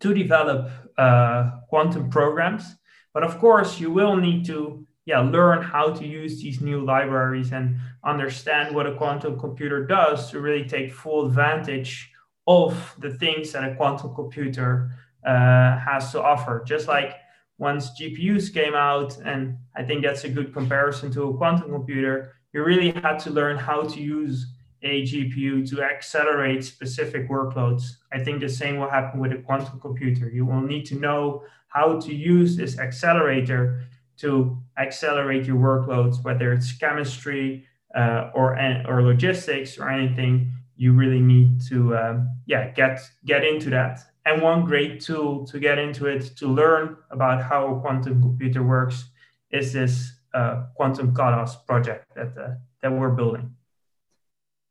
to 0.00 0.14
develop 0.14 0.70
uh, 0.96 1.50
quantum 1.68 2.10
programs. 2.10 2.76
But 3.14 3.22
of 3.22 3.38
course, 3.38 3.80
you 3.80 3.90
will 3.90 4.16
need 4.16 4.44
to 4.46 4.86
yeah, 5.06 5.20
learn 5.20 5.62
how 5.62 5.90
to 5.90 6.06
use 6.06 6.42
these 6.42 6.60
new 6.60 6.84
libraries 6.84 7.52
and 7.52 7.78
understand 8.04 8.74
what 8.74 8.86
a 8.86 8.94
quantum 8.94 9.38
computer 9.38 9.86
does 9.86 10.30
to 10.30 10.40
really 10.40 10.68
take 10.68 10.92
full 10.92 11.26
advantage 11.26 12.10
of 12.46 12.94
the 12.98 13.14
things 13.14 13.52
that 13.52 13.64
a 13.64 13.74
quantum 13.74 14.14
computer 14.14 14.90
uh, 15.24 15.78
has 15.78 16.12
to 16.12 16.22
offer. 16.22 16.62
Just 16.66 16.88
like 16.88 17.14
once 17.58 17.90
GPUs 18.00 18.52
came 18.52 18.74
out, 18.74 19.16
and 19.18 19.58
I 19.76 19.82
think 19.82 20.04
that's 20.04 20.24
a 20.24 20.28
good 20.28 20.52
comparison 20.52 21.10
to 21.12 21.24
a 21.24 21.36
quantum 21.36 21.70
computer, 21.70 22.34
you 22.52 22.62
really 22.64 22.92
had 22.92 23.18
to 23.20 23.30
learn 23.30 23.56
how 23.56 23.82
to 23.82 24.00
use 24.00 24.46
a 24.82 25.02
GPU 25.02 25.68
to 25.70 25.82
accelerate 25.82 26.64
specific 26.64 27.28
workloads. 27.28 27.96
I 28.12 28.20
think 28.20 28.40
the 28.40 28.48
same 28.48 28.78
will 28.78 28.88
happen 28.88 29.20
with 29.20 29.32
a 29.32 29.38
quantum 29.38 29.80
computer. 29.80 30.28
You 30.30 30.46
will 30.46 30.60
need 30.60 30.86
to 30.86 30.94
know 30.94 31.42
how 31.68 32.00
to 32.00 32.14
use 32.14 32.56
this 32.56 32.78
accelerator 32.78 33.82
to 34.18 34.56
accelerate 34.78 35.46
your 35.46 35.56
workloads, 35.56 36.22
whether 36.24 36.52
it's 36.52 36.72
chemistry 36.72 37.66
uh, 37.94 38.30
or 38.34 38.58
or 38.86 39.02
logistics 39.02 39.78
or 39.78 39.90
anything. 39.90 40.52
You 40.76 40.92
really 40.92 41.20
need 41.20 41.60
to 41.68 41.96
um, 41.96 42.28
yeah 42.46 42.70
get 42.70 43.00
get 43.24 43.44
into 43.44 43.70
that. 43.70 44.00
And 44.28 44.42
one 44.42 44.66
great 44.66 45.00
tool 45.00 45.46
to 45.46 45.58
get 45.58 45.78
into 45.78 46.04
it 46.04 46.36
to 46.36 46.48
learn 46.48 46.98
about 47.10 47.42
how 47.42 47.60
a 47.74 47.80
quantum 47.80 48.20
computer 48.20 48.62
works 48.62 49.06
is 49.50 49.72
this 49.72 50.12
uh, 50.34 50.64
quantum 50.74 51.14
Katas 51.14 51.52
project 51.66 52.04
that 52.14 52.36
uh, 52.36 52.50
that 52.82 52.92
we're 52.92 53.16
building. 53.20 53.54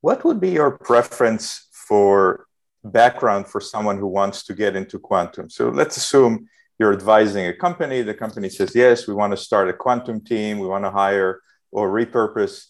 What 0.01 0.23
would 0.25 0.39
be 0.39 0.51
your 0.51 0.69
preference 0.69 1.69
for 1.71 2.45
background 2.83 3.47
for 3.47 3.59
someone 3.59 3.97
who 3.97 4.05
wants 4.05 4.43
to 4.43 4.53
get 4.53 4.75
into 4.75 4.99
quantum? 4.99 5.49
So 5.49 5.69
let's 5.69 5.97
assume 5.97 6.47
you're 6.77 6.93
advising 6.93 7.47
a 7.47 7.55
company. 7.65 8.03
The 8.03 8.13
company 8.13 8.49
says, 8.49 8.75
yes, 8.75 9.07
we 9.07 9.15
want 9.15 9.31
to 9.33 9.37
start 9.37 9.69
a 9.69 9.73
quantum 9.73 10.21
team. 10.21 10.59
We 10.59 10.67
want 10.67 10.85
to 10.85 10.91
hire 10.91 11.41
or 11.71 11.89
repurpose 11.89 12.67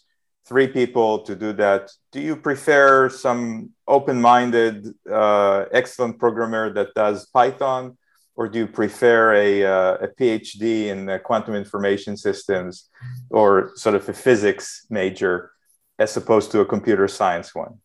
three 0.47 0.67
people 0.67 1.19
to 1.19 1.35
do 1.35 1.53
that. 1.53 1.91
Do 2.11 2.21
you 2.21 2.35
prefer 2.35 3.09
some 3.09 3.71
open 3.87 4.21
minded, 4.21 4.93
uh, 5.09 5.65
excellent 5.71 6.19
programmer 6.19 6.71
that 6.73 6.93
does 6.93 7.25
Python? 7.27 7.97
Or 8.35 8.47
do 8.47 8.59
you 8.59 8.67
prefer 8.67 9.33
a, 9.33 9.65
uh, 9.65 10.05
a 10.05 10.07
PhD 10.07 10.87
in 10.87 11.19
quantum 11.23 11.55
information 11.55 12.15
systems 12.15 12.89
or 13.31 13.71
sort 13.75 13.95
of 13.95 14.07
a 14.07 14.13
physics 14.13 14.85
major 14.91 15.51
as 15.97 16.15
opposed 16.15 16.51
to 16.51 16.59
a 16.59 16.65
computer 16.65 17.07
science 17.07 17.55
one? 17.55 17.79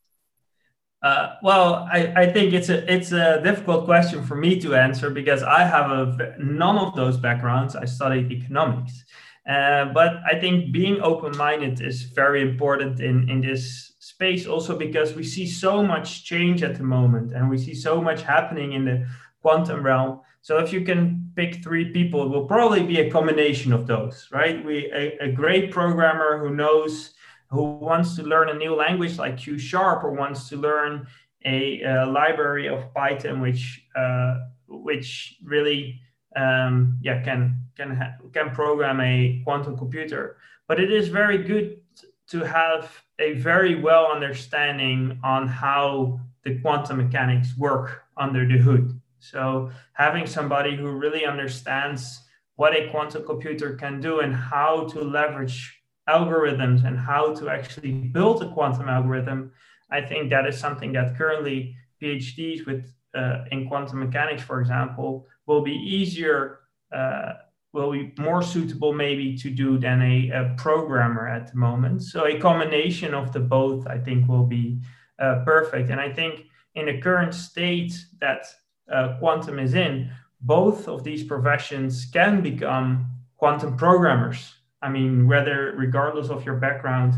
Uh, 1.02 1.34
well, 1.42 1.88
I, 1.90 2.12
I 2.14 2.32
think 2.32 2.52
it's 2.52 2.68
a 2.68 2.78
it's 2.92 3.10
a 3.10 3.40
difficult 3.42 3.86
question 3.86 4.24
for 4.24 4.36
me 4.36 4.60
to 4.60 4.76
answer 4.76 5.10
because 5.10 5.42
I 5.42 5.64
have 5.64 5.90
a, 5.90 6.36
none 6.38 6.78
of 6.78 6.94
those 6.94 7.16
backgrounds. 7.16 7.74
I 7.74 7.86
studied 7.86 8.30
economics, 8.30 9.04
uh, 9.48 9.86
but 9.86 10.20
I 10.24 10.38
think 10.38 10.72
being 10.72 11.00
open 11.00 11.36
minded 11.36 11.80
is 11.80 12.02
very 12.02 12.42
important 12.42 13.00
in 13.00 13.28
in 13.28 13.40
this 13.40 13.92
space 13.98 14.46
also 14.46 14.76
because 14.76 15.14
we 15.14 15.24
see 15.24 15.46
so 15.46 15.82
much 15.82 16.24
change 16.24 16.62
at 16.62 16.76
the 16.76 16.84
moment 16.84 17.32
and 17.32 17.50
we 17.50 17.58
see 17.58 17.74
so 17.74 18.00
much 18.00 18.22
happening 18.22 18.72
in 18.72 18.84
the 18.84 19.06
quantum 19.40 19.82
realm. 19.82 20.20
So 20.42 20.58
if 20.58 20.72
you 20.72 20.82
can 20.82 21.32
pick 21.34 21.62
three 21.62 21.92
people, 21.92 22.22
it 22.24 22.28
will 22.28 22.46
probably 22.46 22.82
be 22.82 23.00
a 23.00 23.10
combination 23.10 23.72
of 23.72 23.86
those, 23.86 24.28
right? 24.32 24.64
We 24.64 24.90
a, 24.92 25.26
a 25.26 25.32
great 25.32 25.72
programmer 25.72 26.38
who 26.38 26.54
knows 26.54 27.14
who 27.50 27.64
wants 27.78 28.16
to 28.16 28.22
learn 28.22 28.48
a 28.48 28.54
new 28.54 28.74
language 28.74 29.18
like 29.18 29.36
Q 29.36 29.58
sharp 29.58 30.04
or 30.04 30.12
wants 30.12 30.48
to 30.48 30.56
learn 30.56 31.06
a, 31.44 31.82
a 31.82 32.06
library 32.06 32.68
of 32.68 32.94
Python 32.94 33.40
which 33.40 33.84
uh, 33.96 34.38
which 34.68 35.36
really 35.44 36.00
um, 36.36 36.98
yeah 37.02 37.22
can 37.22 37.61
can 37.76 37.96
ha- 37.96 38.16
can 38.32 38.50
program 38.50 39.00
a 39.00 39.40
quantum 39.44 39.76
computer. 39.76 40.36
But 40.68 40.80
it 40.80 40.90
is 40.92 41.08
very 41.08 41.38
good 41.38 41.80
to 42.28 42.40
have 42.40 43.02
a 43.18 43.34
very 43.34 43.80
well 43.80 44.06
understanding 44.12 45.18
on 45.22 45.48
how 45.48 46.20
the 46.44 46.58
quantum 46.60 46.98
mechanics 46.98 47.56
work 47.56 48.04
under 48.16 48.46
the 48.46 48.58
hood. 48.58 49.00
So 49.18 49.70
having 49.92 50.26
somebody 50.26 50.76
who 50.76 50.90
really 50.90 51.24
understands 51.24 52.20
what 52.56 52.76
a 52.76 52.88
quantum 52.90 53.24
computer 53.24 53.74
can 53.76 54.00
do 54.00 54.20
and 54.20 54.34
how 54.34 54.84
to 54.88 55.00
leverage 55.00 55.80
algorithms 56.08 56.84
and 56.84 56.98
how 56.98 57.32
to 57.34 57.48
actually 57.48 57.92
build 57.92 58.42
a 58.42 58.52
quantum 58.52 58.88
algorithm, 58.88 59.52
I 59.90 60.00
think 60.00 60.30
that 60.30 60.46
is 60.46 60.58
something 60.58 60.92
that 60.92 61.16
currently 61.16 61.76
PhDs 62.02 62.66
with 62.66 62.92
uh, 63.14 63.44
in 63.50 63.68
quantum 63.68 64.00
mechanics, 64.00 64.42
for 64.42 64.60
example, 64.60 65.26
will 65.46 65.62
be 65.62 65.72
easier, 65.72 66.60
uh, 66.92 67.34
will 67.72 67.92
be 67.92 68.12
more 68.18 68.42
suitable 68.42 68.92
maybe 68.92 69.36
to 69.38 69.50
do 69.50 69.78
than 69.78 70.02
a, 70.02 70.30
a, 70.30 70.54
programmer 70.58 71.26
at 71.26 71.50
the 71.50 71.56
moment. 71.56 72.02
So 72.02 72.26
a 72.26 72.38
combination 72.38 73.14
of 73.14 73.32
the 73.32 73.40
both, 73.40 73.86
I 73.86 73.98
think, 73.98 74.28
will 74.28 74.44
be 74.44 74.78
uh, 75.18 75.42
perfect. 75.44 75.90
And 75.90 76.00
I 76.00 76.12
think 76.12 76.44
in 76.74 76.86
the 76.86 77.00
current 77.00 77.34
state 77.34 77.94
that 78.20 78.46
uh, 78.92 79.16
quantum 79.18 79.58
is 79.58 79.74
in, 79.74 80.10
both 80.42 80.86
of 80.86 81.02
these 81.02 81.22
professions 81.22 82.04
can 82.12 82.42
become 82.42 83.10
quantum 83.38 83.76
programmers 83.76 84.52
I 84.82 84.88
mean, 84.88 85.28
whether 85.28 85.72
regardless 85.76 86.28
of 86.28 86.44
your 86.44 86.56
background, 86.56 87.14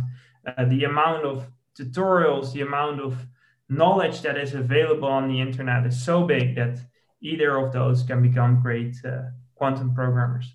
uh, 0.46 0.66
the 0.66 0.84
amount 0.84 1.24
of 1.24 1.46
tutorials, 1.78 2.52
the 2.52 2.60
amount 2.60 3.00
of 3.00 3.16
knowledge 3.70 4.20
that 4.20 4.36
is 4.36 4.54
available 4.54 5.08
on 5.08 5.28
the 5.28 5.40
internet 5.40 5.86
is 5.86 6.04
so 6.04 6.24
big 6.24 6.54
that 6.56 6.78
either 7.22 7.56
of 7.56 7.72
those 7.72 8.02
can 8.02 8.20
become 8.20 8.60
great 8.60 8.94
uh, 9.04 9.22
quantum 9.54 9.94
programmers. 9.94 10.54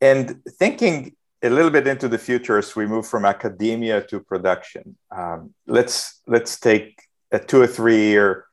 And 0.00 0.42
thinking 0.58 1.16
a 1.42 1.50
little 1.50 1.70
bit 1.70 1.86
into 1.86 2.08
the 2.08 2.18
future 2.18 2.58
as 2.58 2.74
we 2.76 2.86
move 2.86 3.06
from 3.06 3.24
academia 3.24 4.02
to 4.08 4.20
production, 4.20 4.96
um, 5.10 5.54
let's 5.66 6.20
let's 6.26 6.58
take 6.58 7.02
a 7.32 7.38
two 7.38 7.60
or 7.60 7.66
three 7.66 8.08
year 8.08 8.46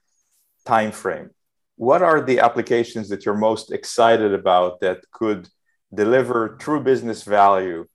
time 0.66 0.92
frame. 0.92 1.30
What 1.76 2.02
are 2.02 2.22
the 2.22 2.40
applications 2.40 3.10
that 3.10 3.26
you're 3.26 3.36
most 3.36 3.72
excited 3.72 4.34
about 4.34 4.80
that 4.82 5.00
could 5.12 5.48
deliver 5.94 6.58
true 6.60 6.82
business 6.82 7.24
value 7.24 7.88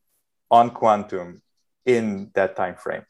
on 0.50 0.70
quantum 0.70 1.42
in 1.85 2.30
that 2.35 2.56
time 2.56 2.76
frame 2.76 3.04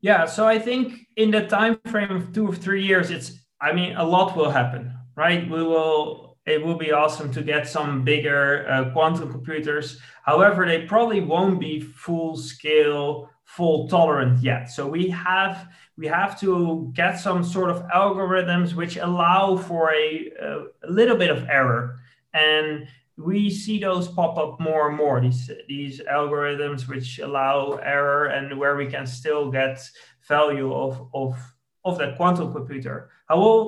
yeah 0.00 0.26
so 0.26 0.46
i 0.46 0.58
think 0.58 1.06
in 1.16 1.30
the 1.30 1.46
time 1.46 1.78
frame 1.86 2.10
of 2.10 2.32
two 2.32 2.46
or 2.46 2.54
three 2.54 2.84
years 2.84 3.10
it's 3.10 3.32
i 3.60 3.72
mean 3.72 3.96
a 3.96 4.04
lot 4.04 4.36
will 4.36 4.50
happen 4.50 4.92
right 5.16 5.48
we 5.50 5.62
will 5.62 6.31
it 6.46 6.64
will 6.64 6.76
be 6.76 6.92
awesome 6.92 7.32
to 7.32 7.42
get 7.42 7.68
some 7.68 8.04
bigger 8.04 8.66
uh, 8.68 8.90
quantum 8.92 9.30
computers. 9.30 10.00
However 10.24 10.66
they 10.66 10.86
probably 10.86 11.20
won't 11.20 11.60
be 11.60 11.80
full 11.80 12.36
scale 12.36 13.30
fault 13.44 13.90
tolerant 13.90 14.42
yet. 14.42 14.70
So 14.70 14.86
we 14.86 15.08
have 15.10 15.68
we 15.96 16.06
have 16.06 16.40
to 16.40 16.90
get 16.94 17.20
some 17.20 17.44
sort 17.44 17.70
of 17.70 17.82
algorithms 17.88 18.74
which 18.74 18.96
allow 18.96 19.56
for 19.56 19.92
a, 19.92 20.30
a 20.40 20.64
little 20.88 21.16
bit 21.16 21.30
of 21.30 21.48
error. 21.48 21.98
And 22.32 22.88
we 23.18 23.50
see 23.50 23.78
those 23.78 24.08
pop 24.08 24.38
up 24.38 24.58
more 24.58 24.88
and 24.88 24.96
more 24.96 25.20
these 25.20 25.50
these 25.68 26.00
algorithms 26.00 26.88
which 26.88 27.18
allow 27.18 27.78
error 27.82 28.26
and 28.26 28.58
where 28.58 28.76
we 28.76 28.86
can 28.86 29.06
still 29.06 29.50
get 29.50 29.78
value 30.26 30.72
of 30.72 31.08
of 31.12 31.36
of 31.84 31.98
that 31.98 32.16
quantum 32.16 32.52
computer 32.52 33.10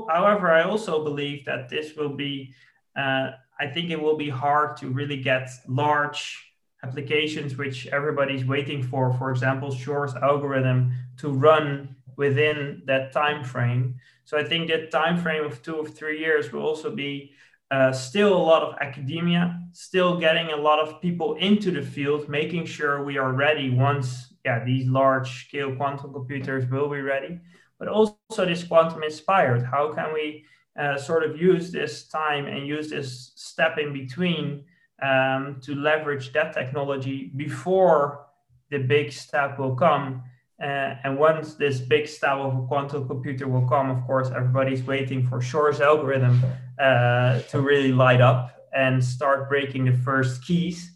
however 0.09 0.50
i 0.50 0.62
also 0.62 1.03
believe 1.03 1.44
that 1.44 1.68
this 1.68 1.96
will 1.96 2.14
be 2.14 2.53
uh, 2.96 3.31
i 3.61 3.66
think 3.66 3.90
it 3.90 4.00
will 4.00 4.16
be 4.16 4.29
hard 4.29 4.77
to 4.77 4.88
really 4.88 5.20
get 5.20 5.48
large 5.68 6.53
applications 6.83 7.57
which 7.57 7.87
everybody's 7.88 8.44
waiting 8.44 8.83
for 8.83 9.12
for 9.14 9.31
example 9.31 9.70
shor's 9.74 10.14
algorithm 10.16 10.92
to 11.16 11.29
run 11.31 11.94
within 12.16 12.83
that 12.87 13.12
time 13.12 13.42
frame 13.42 13.94
so 14.24 14.38
i 14.38 14.44
think 14.44 14.68
that 14.68 14.90
time 14.90 15.16
frame 15.16 15.44
of 15.44 15.62
two 15.62 15.77
or 15.77 15.87
three 15.87 16.18
years 16.18 16.53
will 16.53 16.62
also 16.62 16.94
be 16.94 17.33
uh, 17.70 17.90
still 17.92 18.37
a 18.37 18.44
lot 18.53 18.62
of 18.62 18.77
academia, 18.81 19.59
still 19.72 20.20
getting 20.20 20.50
a 20.50 20.57
lot 20.57 20.79
of 20.79 21.00
people 21.00 21.35
into 21.37 21.72
the 21.72 21.83
field, 21.83 22.29
making 22.29 22.64
sure 22.64 23.03
we 23.03 23.18
are 23.18 23.33
ready 23.33 23.70
once 23.70 24.35
yeah, 24.44 24.62
these 24.62 24.87
large 24.87 25.46
scale 25.46 25.74
quantum 25.74 26.12
computers 26.12 26.70
will 26.70 26.88
be 26.88 27.00
ready, 27.00 27.40
but 27.78 27.88
also 27.88 28.16
this 28.38 28.64
quantum 28.64 29.02
inspired. 29.02 29.64
How 29.64 29.92
can 29.92 30.12
we 30.12 30.44
uh, 30.78 30.96
sort 30.98 31.22
of 31.24 31.40
use 31.40 31.70
this 31.70 32.08
time 32.08 32.46
and 32.46 32.66
use 32.66 32.90
this 32.90 33.32
step 33.37 33.78
in 33.78 33.92
between 33.92 34.64
um, 35.02 35.60
to 35.62 35.74
leverage 35.74 36.32
that 36.32 36.52
technology 36.52 37.30
before 37.37 38.26
the 38.70 38.78
big 38.78 39.12
step 39.12 39.58
will 39.58 39.74
come. 39.74 40.22
Uh, 40.62 40.96
and 41.04 41.18
once 41.18 41.54
this 41.54 41.80
big 41.80 42.06
step 42.06 42.37
of 42.38 42.56
a 42.56 42.66
quantum 42.66 43.06
computer 43.06 43.48
will 43.48 43.68
come, 43.68 43.90
of 43.90 44.04
course, 44.06 44.30
everybody's 44.34 44.82
waiting 44.82 45.26
for 45.26 45.40
Shor's 45.40 45.80
algorithm 45.80 46.42
uh, 46.78 47.40
to 47.40 47.60
really 47.60 47.92
light 47.92 48.20
up 48.20 48.50
and 48.74 49.04
start 49.04 49.48
breaking 49.48 49.84
the 49.84 49.92
first 49.92 50.44
keys. 50.44 50.92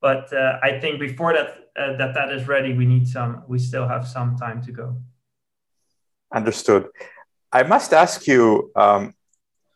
But 0.00 0.32
uh, 0.32 0.58
I 0.62 0.78
think 0.78 1.00
before 1.00 1.32
that, 1.32 1.70
uh, 1.76 1.96
that 1.96 2.14
that 2.14 2.32
is 2.32 2.46
ready, 2.48 2.72
we 2.74 2.86
need 2.86 3.08
some. 3.08 3.42
We 3.48 3.58
still 3.58 3.88
have 3.88 4.06
some 4.06 4.36
time 4.36 4.62
to 4.62 4.72
go. 4.72 4.96
Understood. 6.32 6.88
I 7.52 7.62
must 7.62 7.92
ask 7.92 8.26
you. 8.26 8.70
Um, 8.76 9.14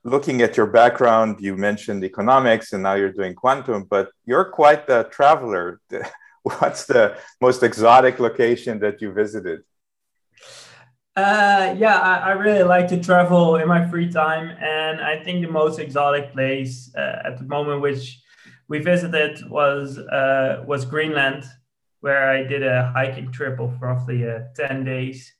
looking 0.04 0.42
at 0.42 0.56
your 0.56 0.66
background, 0.66 1.36
you 1.40 1.56
mentioned 1.56 2.04
economics, 2.04 2.72
and 2.72 2.82
now 2.82 2.94
you're 2.94 3.12
doing 3.12 3.34
quantum. 3.34 3.84
But 3.84 4.10
you're 4.24 4.44
quite 4.44 4.86
the 4.86 5.04
traveler. 5.10 5.80
what's 6.42 6.86
the 6.86 7.16
most 7.40 7.62
exotic 7.62 8.18
location 8.18 8.78
that 8.80 9.00
you 9.00 9.12
visited? 9.12 9.60
Uh, 11.14 11.74
yeah, 11.76 11.98
I, 11.98 12.30
I, 12.30 12.32
really 12.32 12.62
like 12.62 12.88
to 12.88 12.98
travel 12.98 13.56
in 13.56 13.68
my 13.68 13.86
free 13.90 14.10
time, 14.10 14.48
and 14.62 14.98
I 14.98 15.22
think 15.22 15.44
the 15.44 15.52
most 15.52 15.78
exotic 15.78 16.32
place 16.32 16.90
uh, 16.96 17.22
at 17.26 17.36
the 17.36 17.44
moment, 17.44 17.82
which 17.82 18.18
we 18.68 18.78
visited, 18.78 19.38
was 19.50 19.98
uh, 19.98 20.64
was 20.66 20.86
Greenland, 20.86 21.44
where 22.00 22.30
I 22.30 22.44
did 22.44 22.62
a 22.62 22.90
hiking 22.94 23.30
trip 23.30 23.60
of 23.60 23.80
roughly 23.82 24.26
uh, 24.26 24.38
ten 24.56 24.84
days, 24.84 25.30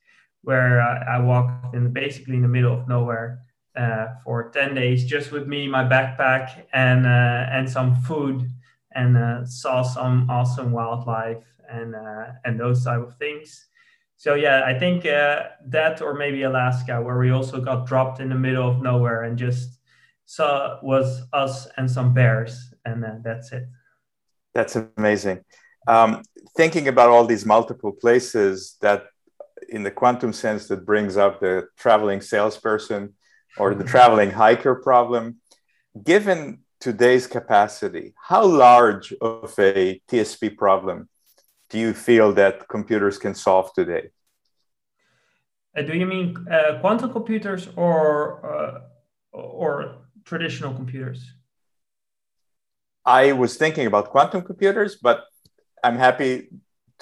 where 0.43 0.81
I, 0.81 1.19
walked 1.21 1.75
in 1.75 1.93
basically 1.93 2.37
in 2.37 2.43
the 2.43 2.49
middle 2.49 2.79
of 2.79 2.89
nowhere 2.89 3.41
uh, 3.77 4.07
for 4.25 4.51
ten 4.51 4.75
days, 4.75 5.05
just 5.05 5.33
with 5.33 5.47
me, 5.47 5.69
my 5.69 5.85
backpack, 5.85 6.65
and 6.73 7.07
uh, 7.07 7.47
and 7.51 7.69
some 7.69 7.95
food 8.03 8.51
and 8.95 9.17
uh, 9.17 9.45
saw 9.45 9.83
some 9.83 10.29
awesome 10.29 10.73
wildlife 10.73 11.45
and 11.71 11.95
uh, 11.95 12.27
and 12.45 12.59
those 12.59 12.85
type 12.85 13.01
of 13.01 13.17
things. 13.17 13.67
So 14.17 14.35
yeah, 14.35 14.63
I 14.65 14.79
think 14.79 15.05
uh, 15.07 15.45
that 15.67 16.01
or 16.01 16.15
maybe 16.15 16.43
Alaska, 16.43 17.01
where 17.01 17.19
we 17.19 17.31
also 17.31 17.61
got 17.61 17.87
dropped 17.87 18.21
in 18.21 18.29
the 18.29 18.37
middle 18.37 18.69
of 18.71 18.81
nowhere 18.81 19.25
and 19.25 19.37
just 19.37 19.81
saw 20.27 20.79
was 20.83 21.23
us 21.33 21.67
and 21.77 21.91
some 21.91 22.15
bears, 22.15 22.75
and 22.85 23.05
uh, 23.05 23.15
that's 23.23 23.53
it. 23.53 23.65
That's 24.55 24.77
amazing. 24.97 25.41
Um, 25.89 26.23
thinking 26.57 26.89
about 26.89 27.09
all 27.09 27.25
these 27.25 27.45
multiple 27.45 27.93
places 27.93 28.77
that, 28.81 29.07
in 29.73 29.83
the 29.83 29.91
quantum 29.91 30.33
sense, 30.33 30.69
that 30.69 30.85
brings 30.85 31.17
up 31.17 31.41
the 31.41 31.67
traveling 31.79 32.21
salesperson 32.21 33.15
or 33.57 33.75
the 33.75 33.85
traveling 33.85 34.31
hiker 34.31 34.75
problem. 34.75 35.39
Given 36.05 36.61
today's 36.79 37.27
capacity, 37.27 38.15
how 38.29 38.45
large 38.45 39.13
of 39.21 39.55
a 39.59 40.01
TSP 40.09 40.57
problem 40.57 41.09
do 41.71 41.79
you 41.79 41.95
feel 41.95 42.33
that 42.35 42.69
computers 42.69 43.17
can 43.19 43.35
solve 43.35 43.73
today? 43.75 44.11
Uh, 45.77 45.83
do 45.83 45.95
you 45.95 46.07
mean 46.07 46.37
uh, 46.51 46.79
quantum 46.81 47.11
computers 47.11 47.69
or 47.77 48.05
uh, 48.53 48.81
or 49.33 49.97
traditional 50.25 50.75
computers? 50.75 51.21
I 53.05 53.33
was 53.33 53.57
thinking 53.57 53.87
about 53.87 54.11
quantum 54.11 54.43
computers, 54.43 54.97
but 54.97 55.25
I'm 55.83 55.97
happy 55.97 56.51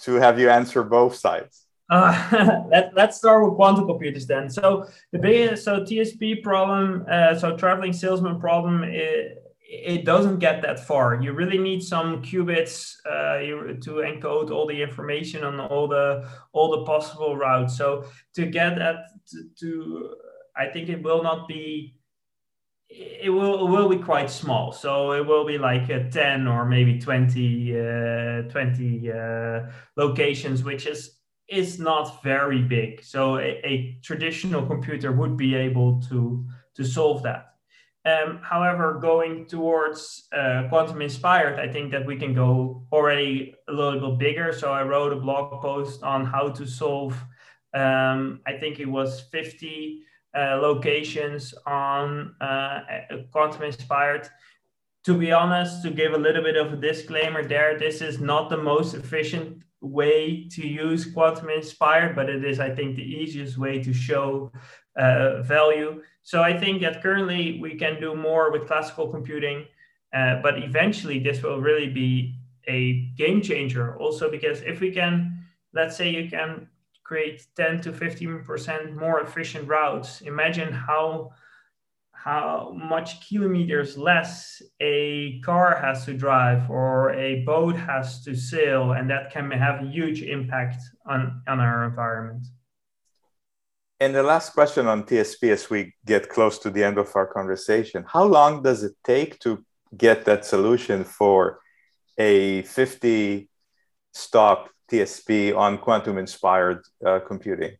to 0.04 0.14
have 0.14 0.38
you 0.38 0.48
answer 0.50 0.82
both 0.84 1.16
sides. 1.16 1.66
Uh, 1.90 2.64
let, 2.70 2.94
let's 2.94 3.16
start 3.18 3.44
with 3.44 3.56
quantum 3.56 3.86
computers 3.86 4.26
then. 4.26 4.48
So 4.48 4.86
the 5.12 5.18
big 5.18 5.58
so 5.58 5.80
TSP 5.80 6.42
problem, 6.42 7.04
uh, 7.10 7.36
so 7.36 7.56
traveling 7.56 7.92
salesman 7.92 8.38
problem, 8.38 8.84
is, 8.84 9.36
it 9.72 10.04
doesn't 10.04 10.40
get 10.40 10.62
that 10.62 10.80
far. 10.80 11.20
You 11.22 11.32
really 11.32 11.58
need 11.58 11.82
some 11.82 12.22
qubits 12.22 12.96
uh, 13.06 13.78
to 13.82 14.02
encode 14.02 14.50
all 14.50 14.66
the 14.66 14.82
information 14.82 15.44
on 15.44 15.60
all 15.60 15.86
the 15.86 16.28
all 16.52 16.72
the 16.72 16.84
possible 16.84 17.36
routes. 17.36 17.78
So 17.78 18.04
to 18.34 18.46
get 18.46 18.76
that 18.76 18.96
to, 19.30 19.44
to 19.60 20.14
I 20.56 20.66
think 20.66 20.88
it 20.88 21.02
will 21.02 21.22
not 21.22 21.46
be. 21.46 21.94
It 22.88 23.30
will 23.30 23.64
it 23.64 23.70
will 23.70 23.88
be 23.88 23.98
quite 23.98 24.28
small. 24.28 24.72
So 24.72 25.12
it 25.12 25.24
will 25.24 25.46
be 25.46 25.58
like 25.58 25.88
a 25.88 26.10
10 26.10 26.48
or 26.48 26.64
maybe 26.64 26.98
20, 26.98 27.78
uh, 27.78 28.42
20 28.50 29.12
uh, 29.12 29.60
locations, 29.96 30.64
which 30.64 30.86
is 30.86 31.19
is 31.50 31.78
not 31.78 32.22
very 32.22 32.62
big. 32.62 33.02
So 33.02 33.36
a, 33.38 33.60
a 33.64 33.98
traditional 34.02 34.64
computer 34.64 35.12
would 35.12 35.36
be 35.36 35.54
able 35.54 36.00
to 36.02 36.46
to 36.76 36.84
solve 36.84 37.22
that. 37.24 37.50
Um, 38.06 38.40
however, 38.42 38.94
going 38.94 39.44
towards 39.46 40.28
uh, 40.32 40.64
quantum 40.70 41.02
inspired, 41.02 41.58
I 41.58 41.70
think 41.70 41.90
that 41.90 42.06
we 42.06 42.16
can 42.16 42.32
go 42.32 42.86
already 42.90 43.54
a 43.68 43.72
little 43.72 44.10
bit 44.10 44.18
bigger. 44.18 44.52
So 44.52 44.72
I 44.72 44.82
wrote 44.84 45.12
a 45.12 45.16
blog 45.16 45.60
post 45.60 46.02
on 46.02 46.24
how 46.24 46.48
to 46.48 46.66
solve, 46.66 47.12
um, 47.74 48.40
I 48.46 48.54
think 48.58 48.80
it 48.80 48.86
was 48.86 49.20
50 49.32 50.02
uh, 50.34 50.58
locations 50.62 51.52
on 51.66 52.34
uh, 52.40 52.80
quantum 53.32 53.64
inspired. 53.64 54.28
To 55.04 55.14
be 55.14 55.32
honest, 55.32 55.82
to 55.82 55.90
give 55.90 56.14
a 56.14 56.18
little 56.18 56.42
bit 56.42 56.56
of 56.56 56.72
a 56.72 56.76
disclaimer 56.76 57.44
there, 57.44 57.78
this 57.78 58.00
is 58.00 58.18
not 58.18 58.48
the 58.48 58.56
most 58.56 58.94
efficient 58.94 59.62
way 59.80 60.46
to 60.50 60.66
use 60.66 61.06
quantum 61.06 61.50
inspired, 61.50 62.14
but 62.14 62.28
it 62.28 62.44
is, 62.44 62.60
I 62.60 62.70
think, 62.74 62.96
the 62.96 63.02
easiest 63.02 63.58
way 63.58 63.82
to 63.82 63.92
show 63.92 64.52
uh, 64.96 65.42
value. 65.42 66.02
So 66.22 66.42
I 66.42 66.56
think 66.58 66.82
that 66.82 67.02
currently 67.02 67.58
we 67.60 67.74
can 67.76 68.00
do 68.00 68.14
more 68.14 68.52
with 68.52 68.66
classical 68.66 69.08
computing, 69.08 69.64
uh, 70.14 70.40
but 70.42 70.62
eventually 70.62 71.18
this 71.18 71.42
will 71.42 71.60
really 71.60 71.88
be 71.88 72.36
a 72.68 73.08
game 73.16 73.40
changer. 73.40 73.96
Also, 73.96 74.30
because 74.30 74.60
if 74.62 74.80
we 74.80 74.90
can, 74.90 75.44
let's 75.72 75.96
say 75.96 76.10
you 76.10 76.28
can 76.28 76.68
create 77.02 77.46
10 77.56 77.80
to 77.80 77.92
15% 77.92 78.94
more 78.94 79.20
efficient 79.20 79.66
routes, 79.66 80.20
imagine 80.20 80.72
how 80.72 81.32
how 82.22 82.72
much 82.76 83.26
kilometers 83.26 83.96
less 83.96 84.60
a 84.80 85.40
car 85.40 85.80
has 85.80 86.04
to 86.04 86.12
drive 86.12 86.68
or 86.70 87.12
a 87.14 87.42
boat 87.44 87.76
has 87.76 88.22
to 88.24 88.34
sail 88.34 88.92
and 88.92 89.08
that 89.08 89.32
can 89.32 89.50
have 89.50 89.82
a 89.82 89.86
huge 89.86 90.22
impact 90.22 90.82
on, 91.06 91.42
on 91.48 91.60
our 91.60 91.84
environment 91.84 92.46
and 94.02 94.14
the 94.14 94.22
last 94.22 94.54
question 94.54 94.86
on 94.86 95.04
TSP 95.04 95.50
as 95.50 95.68
we 95.68 95.94
get 96.06 96.28
close 96.28 96.58
to 96.58 96.70
the 96.70 96.82
end 96.82 96.98
of 96.98 97.08
our 97.14 97.26
conversation 97.26 98.04
how 98.06 98.24
long 98.24 98.62
does 98.62 98.82
it 98.82 98.94
take 99.04 99.38
to 99.40 99.64
get 99.96 100.24
that 100.24 100.44
solution 100.44 101.04
for 101.04 101.60
a 102.18 102.62
50 102.62 103.48
stop 104.12 104.68
TSP 104.90 105.56
on 105.56 105.78
quantum 105.78 106.18
inspired 106.18 106.82
uh, 107.04 107.20
computing? 107.20 107.76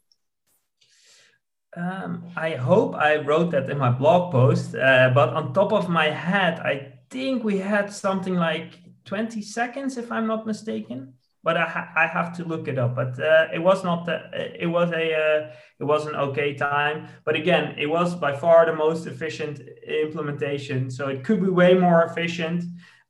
Um, 1.77 2.25
I 2.37 2.57
hope 2.57 2.95
I 2.95 3.17
wrote 3.19 3.53
that 3.53 3.71
in 3.71 3.79
my 3.79 3.91
blog 3.91 4.33
post, 4.33 4.75
uh, 4.75 5.11
but 5.15 5.29
on 5.31 5.53
top 5.53 5.73
of 5.73 5.89
my 5.89 6.11
head, 6.11 6.59
I 6.61 6.95
think 7.11 7.45
we 7.45 7.59
had 7.59 7.93
something 7.93 8.35
like 8.35 8.79
20 9.05 9.41
seconds, 9.43 9.97
if 9.97 10.11
I'm 10.11 10.27
not 10.27 10.47
mistaken 10.47 11.15
but 11.43 11.57
I, 11.57 11.65
ha- 11.65 11.93
I 11.97 12.07
have 12.07 12.37
to 12.37 12.45
look 12.45 12.69
it 12.69 12.79
up. 12.79 12.95
But 12.95 13.19
uh, 13.19 13.49
it 13.53 13.59
was 13.59 13.83
not 13.85 14.09
it 14.09 14.69
was 14.69 14.91
a 14.93 15.15
uh, 15.15 15.55
it 15.79 15.85
was 15.85 16.07
an 16.07 16.15
okay 16.15 16.55
time. 16.55 17.09
But 17.25 17.37
again, 17.37 17.75
it 17.79 17.87
was 17.87 18.15
by 18.15 18.37
far 18.37 18.67
the 18.67 18.75
most 18.75 19.07
efficient 19.07 19.61
implementation. 19.87 20.91
So 20.91 21.09
it 21.09 21.25
could 21.25 21.41
be 21.41 21.49
way 21.49 21.75
more 21.75 22.05
efficient, 22.05 22.65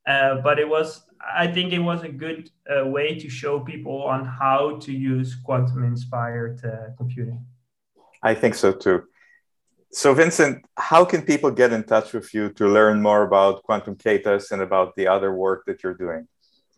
uh, 0.06 0.36
but 0.42 0.58
it 0.58 0.68
was 0.68 1.02
I 1.20 1.46
think 1.48 1.72
it 1.72 1.80
was 1.80 2.02
a 2.02 2.08
good 2.08 2.50
uh, 2.70 2.86
way 2.86 3.18
to 3.18 3.28
show 3.28 3.60
people 3.60 4.02
on 4.04 4.24
how 4.24 4.78
to 4.78 4.92
use 4.92 5.34
quantum 5.34 5.84
inspired 5.84 6.64
uh, 6.64 6.94
computing. 6.96 7.44
I 8.22 8.34
think 8.34 8.54
so 8.54 8.72
too. 8.72 9.04
So 9.92 10.14
Vincent, 10.14 10.64
how 10.76 11.04
can 11.04 11.22
people 11.22 11.50
get 11.50 11.72
in 11.72 11.82
touch 11.82 12.12
with 12.12 12.32
you 12.32 12.50
to 12.50 12.68
learn 12.68 13.02
more 13.02 13.22
about 13.22 13.64
quantum 13.64 13.96
Katas 13.96 14.52
and 14.52 14.62
about 14.62 14.94
the 14.94 15.08
other 15.08 15.34
work 15.34 15.64
that 15.66 15.82
you're 15.82 15.94
doing? 15.94 16.28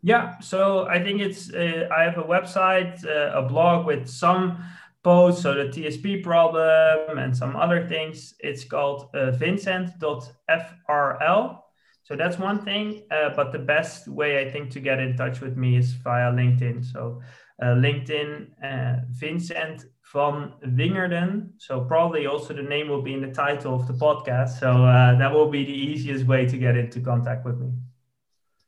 Yeah, 0.02 0.38
so 0.40 0.88
I 0.88 1.02
think 1.02 1.20
it's 1.20 1.52
uh, 1.52 1.88
I 1.96 2.02
have 2.02 2.18
a 2.18 2.24
website, 2.24 3.06
uh, 3.06 3.38
a 3.38 3.42
blog 3.42 3.86
with 3.86 4.08
some 4.08 4.64
posts, 5.04 5.42
so 5.42 5.54
the 5.54 5.64
TSP 5.64 6.22
problem 6.22 7.18
and 7.18 7.36
some 7.36 7.54
other 7.54 7.86
things. 7.86 8.34
It's 8.40 8.64
called 8.64 9.10
uh, 9.14 9.32
vincent.frl. 9.32 11.58
So 12.04 12.16
that's 12.16 12.38
one 12.38 12.64
thing. 12.64 13.02
Uh, 13.10 13.30
but 13.36 13.52
the 13.52 13.58
best 13.58 14.08
way 14.08 14.44
I 14.44 14.50
think 14.50 14.70
to 14.70 14.80
get 14.80 14.98
in 14.98 15.16
touch 15.16 15.40
with 15.40 15.56
me 15.56 15.76
is 15.76 15.92
via 15.92 16.32
LinkedIn. 16.32 16.84
So 16.84 17.20
uh, 17.62 17.76
LinkedIn, 17.76 18.48
uh, 18.62 19.02
Vincent 19.10 19.84
van 20.12 20.52
Wingerden. 20.64 21.50
So 21.58 21.80
probably 21.80 22.26
also 22.26 22.54
the 22.54 22.62
name 22.62 22.88
will 22.88 23.02
be 23.02 23.14
in 23.14 23.20
the 23.22 23.32
title 23.32 23.74
of 23.74 23.86
the 23.86 23.94
podcast. 23.94 24.60
So 24.60 24.84
uh, 24.84 25.18
that 25.18 25.32
will 25.32 25.48
be 25.48 25.64
the 25.64 25.72
easiest 25.72 26.26
way 26.26 26.46
to 26.46 26.56
get 26.58 26.76
into 26.76 27.00
contact 27.00 27.44
with 27.44 27.58
me. 27.58 27.72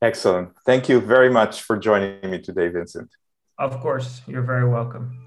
Excellent. 0.02 0.50
Thank 0.66 0.88
you 0.88 1.00
very 1.00 1.30
much 1.30 1.62
for 1.62 1.78
joining 1.78 2.30
me 2.30 2.40
today, 2.40 2.68
Vincent. 2.68 3.10
Of 3.58 3.80
course, 3.80 4.22
you're 4.26 4.42
very 4.42 4.68
welcome. 4.68 5.23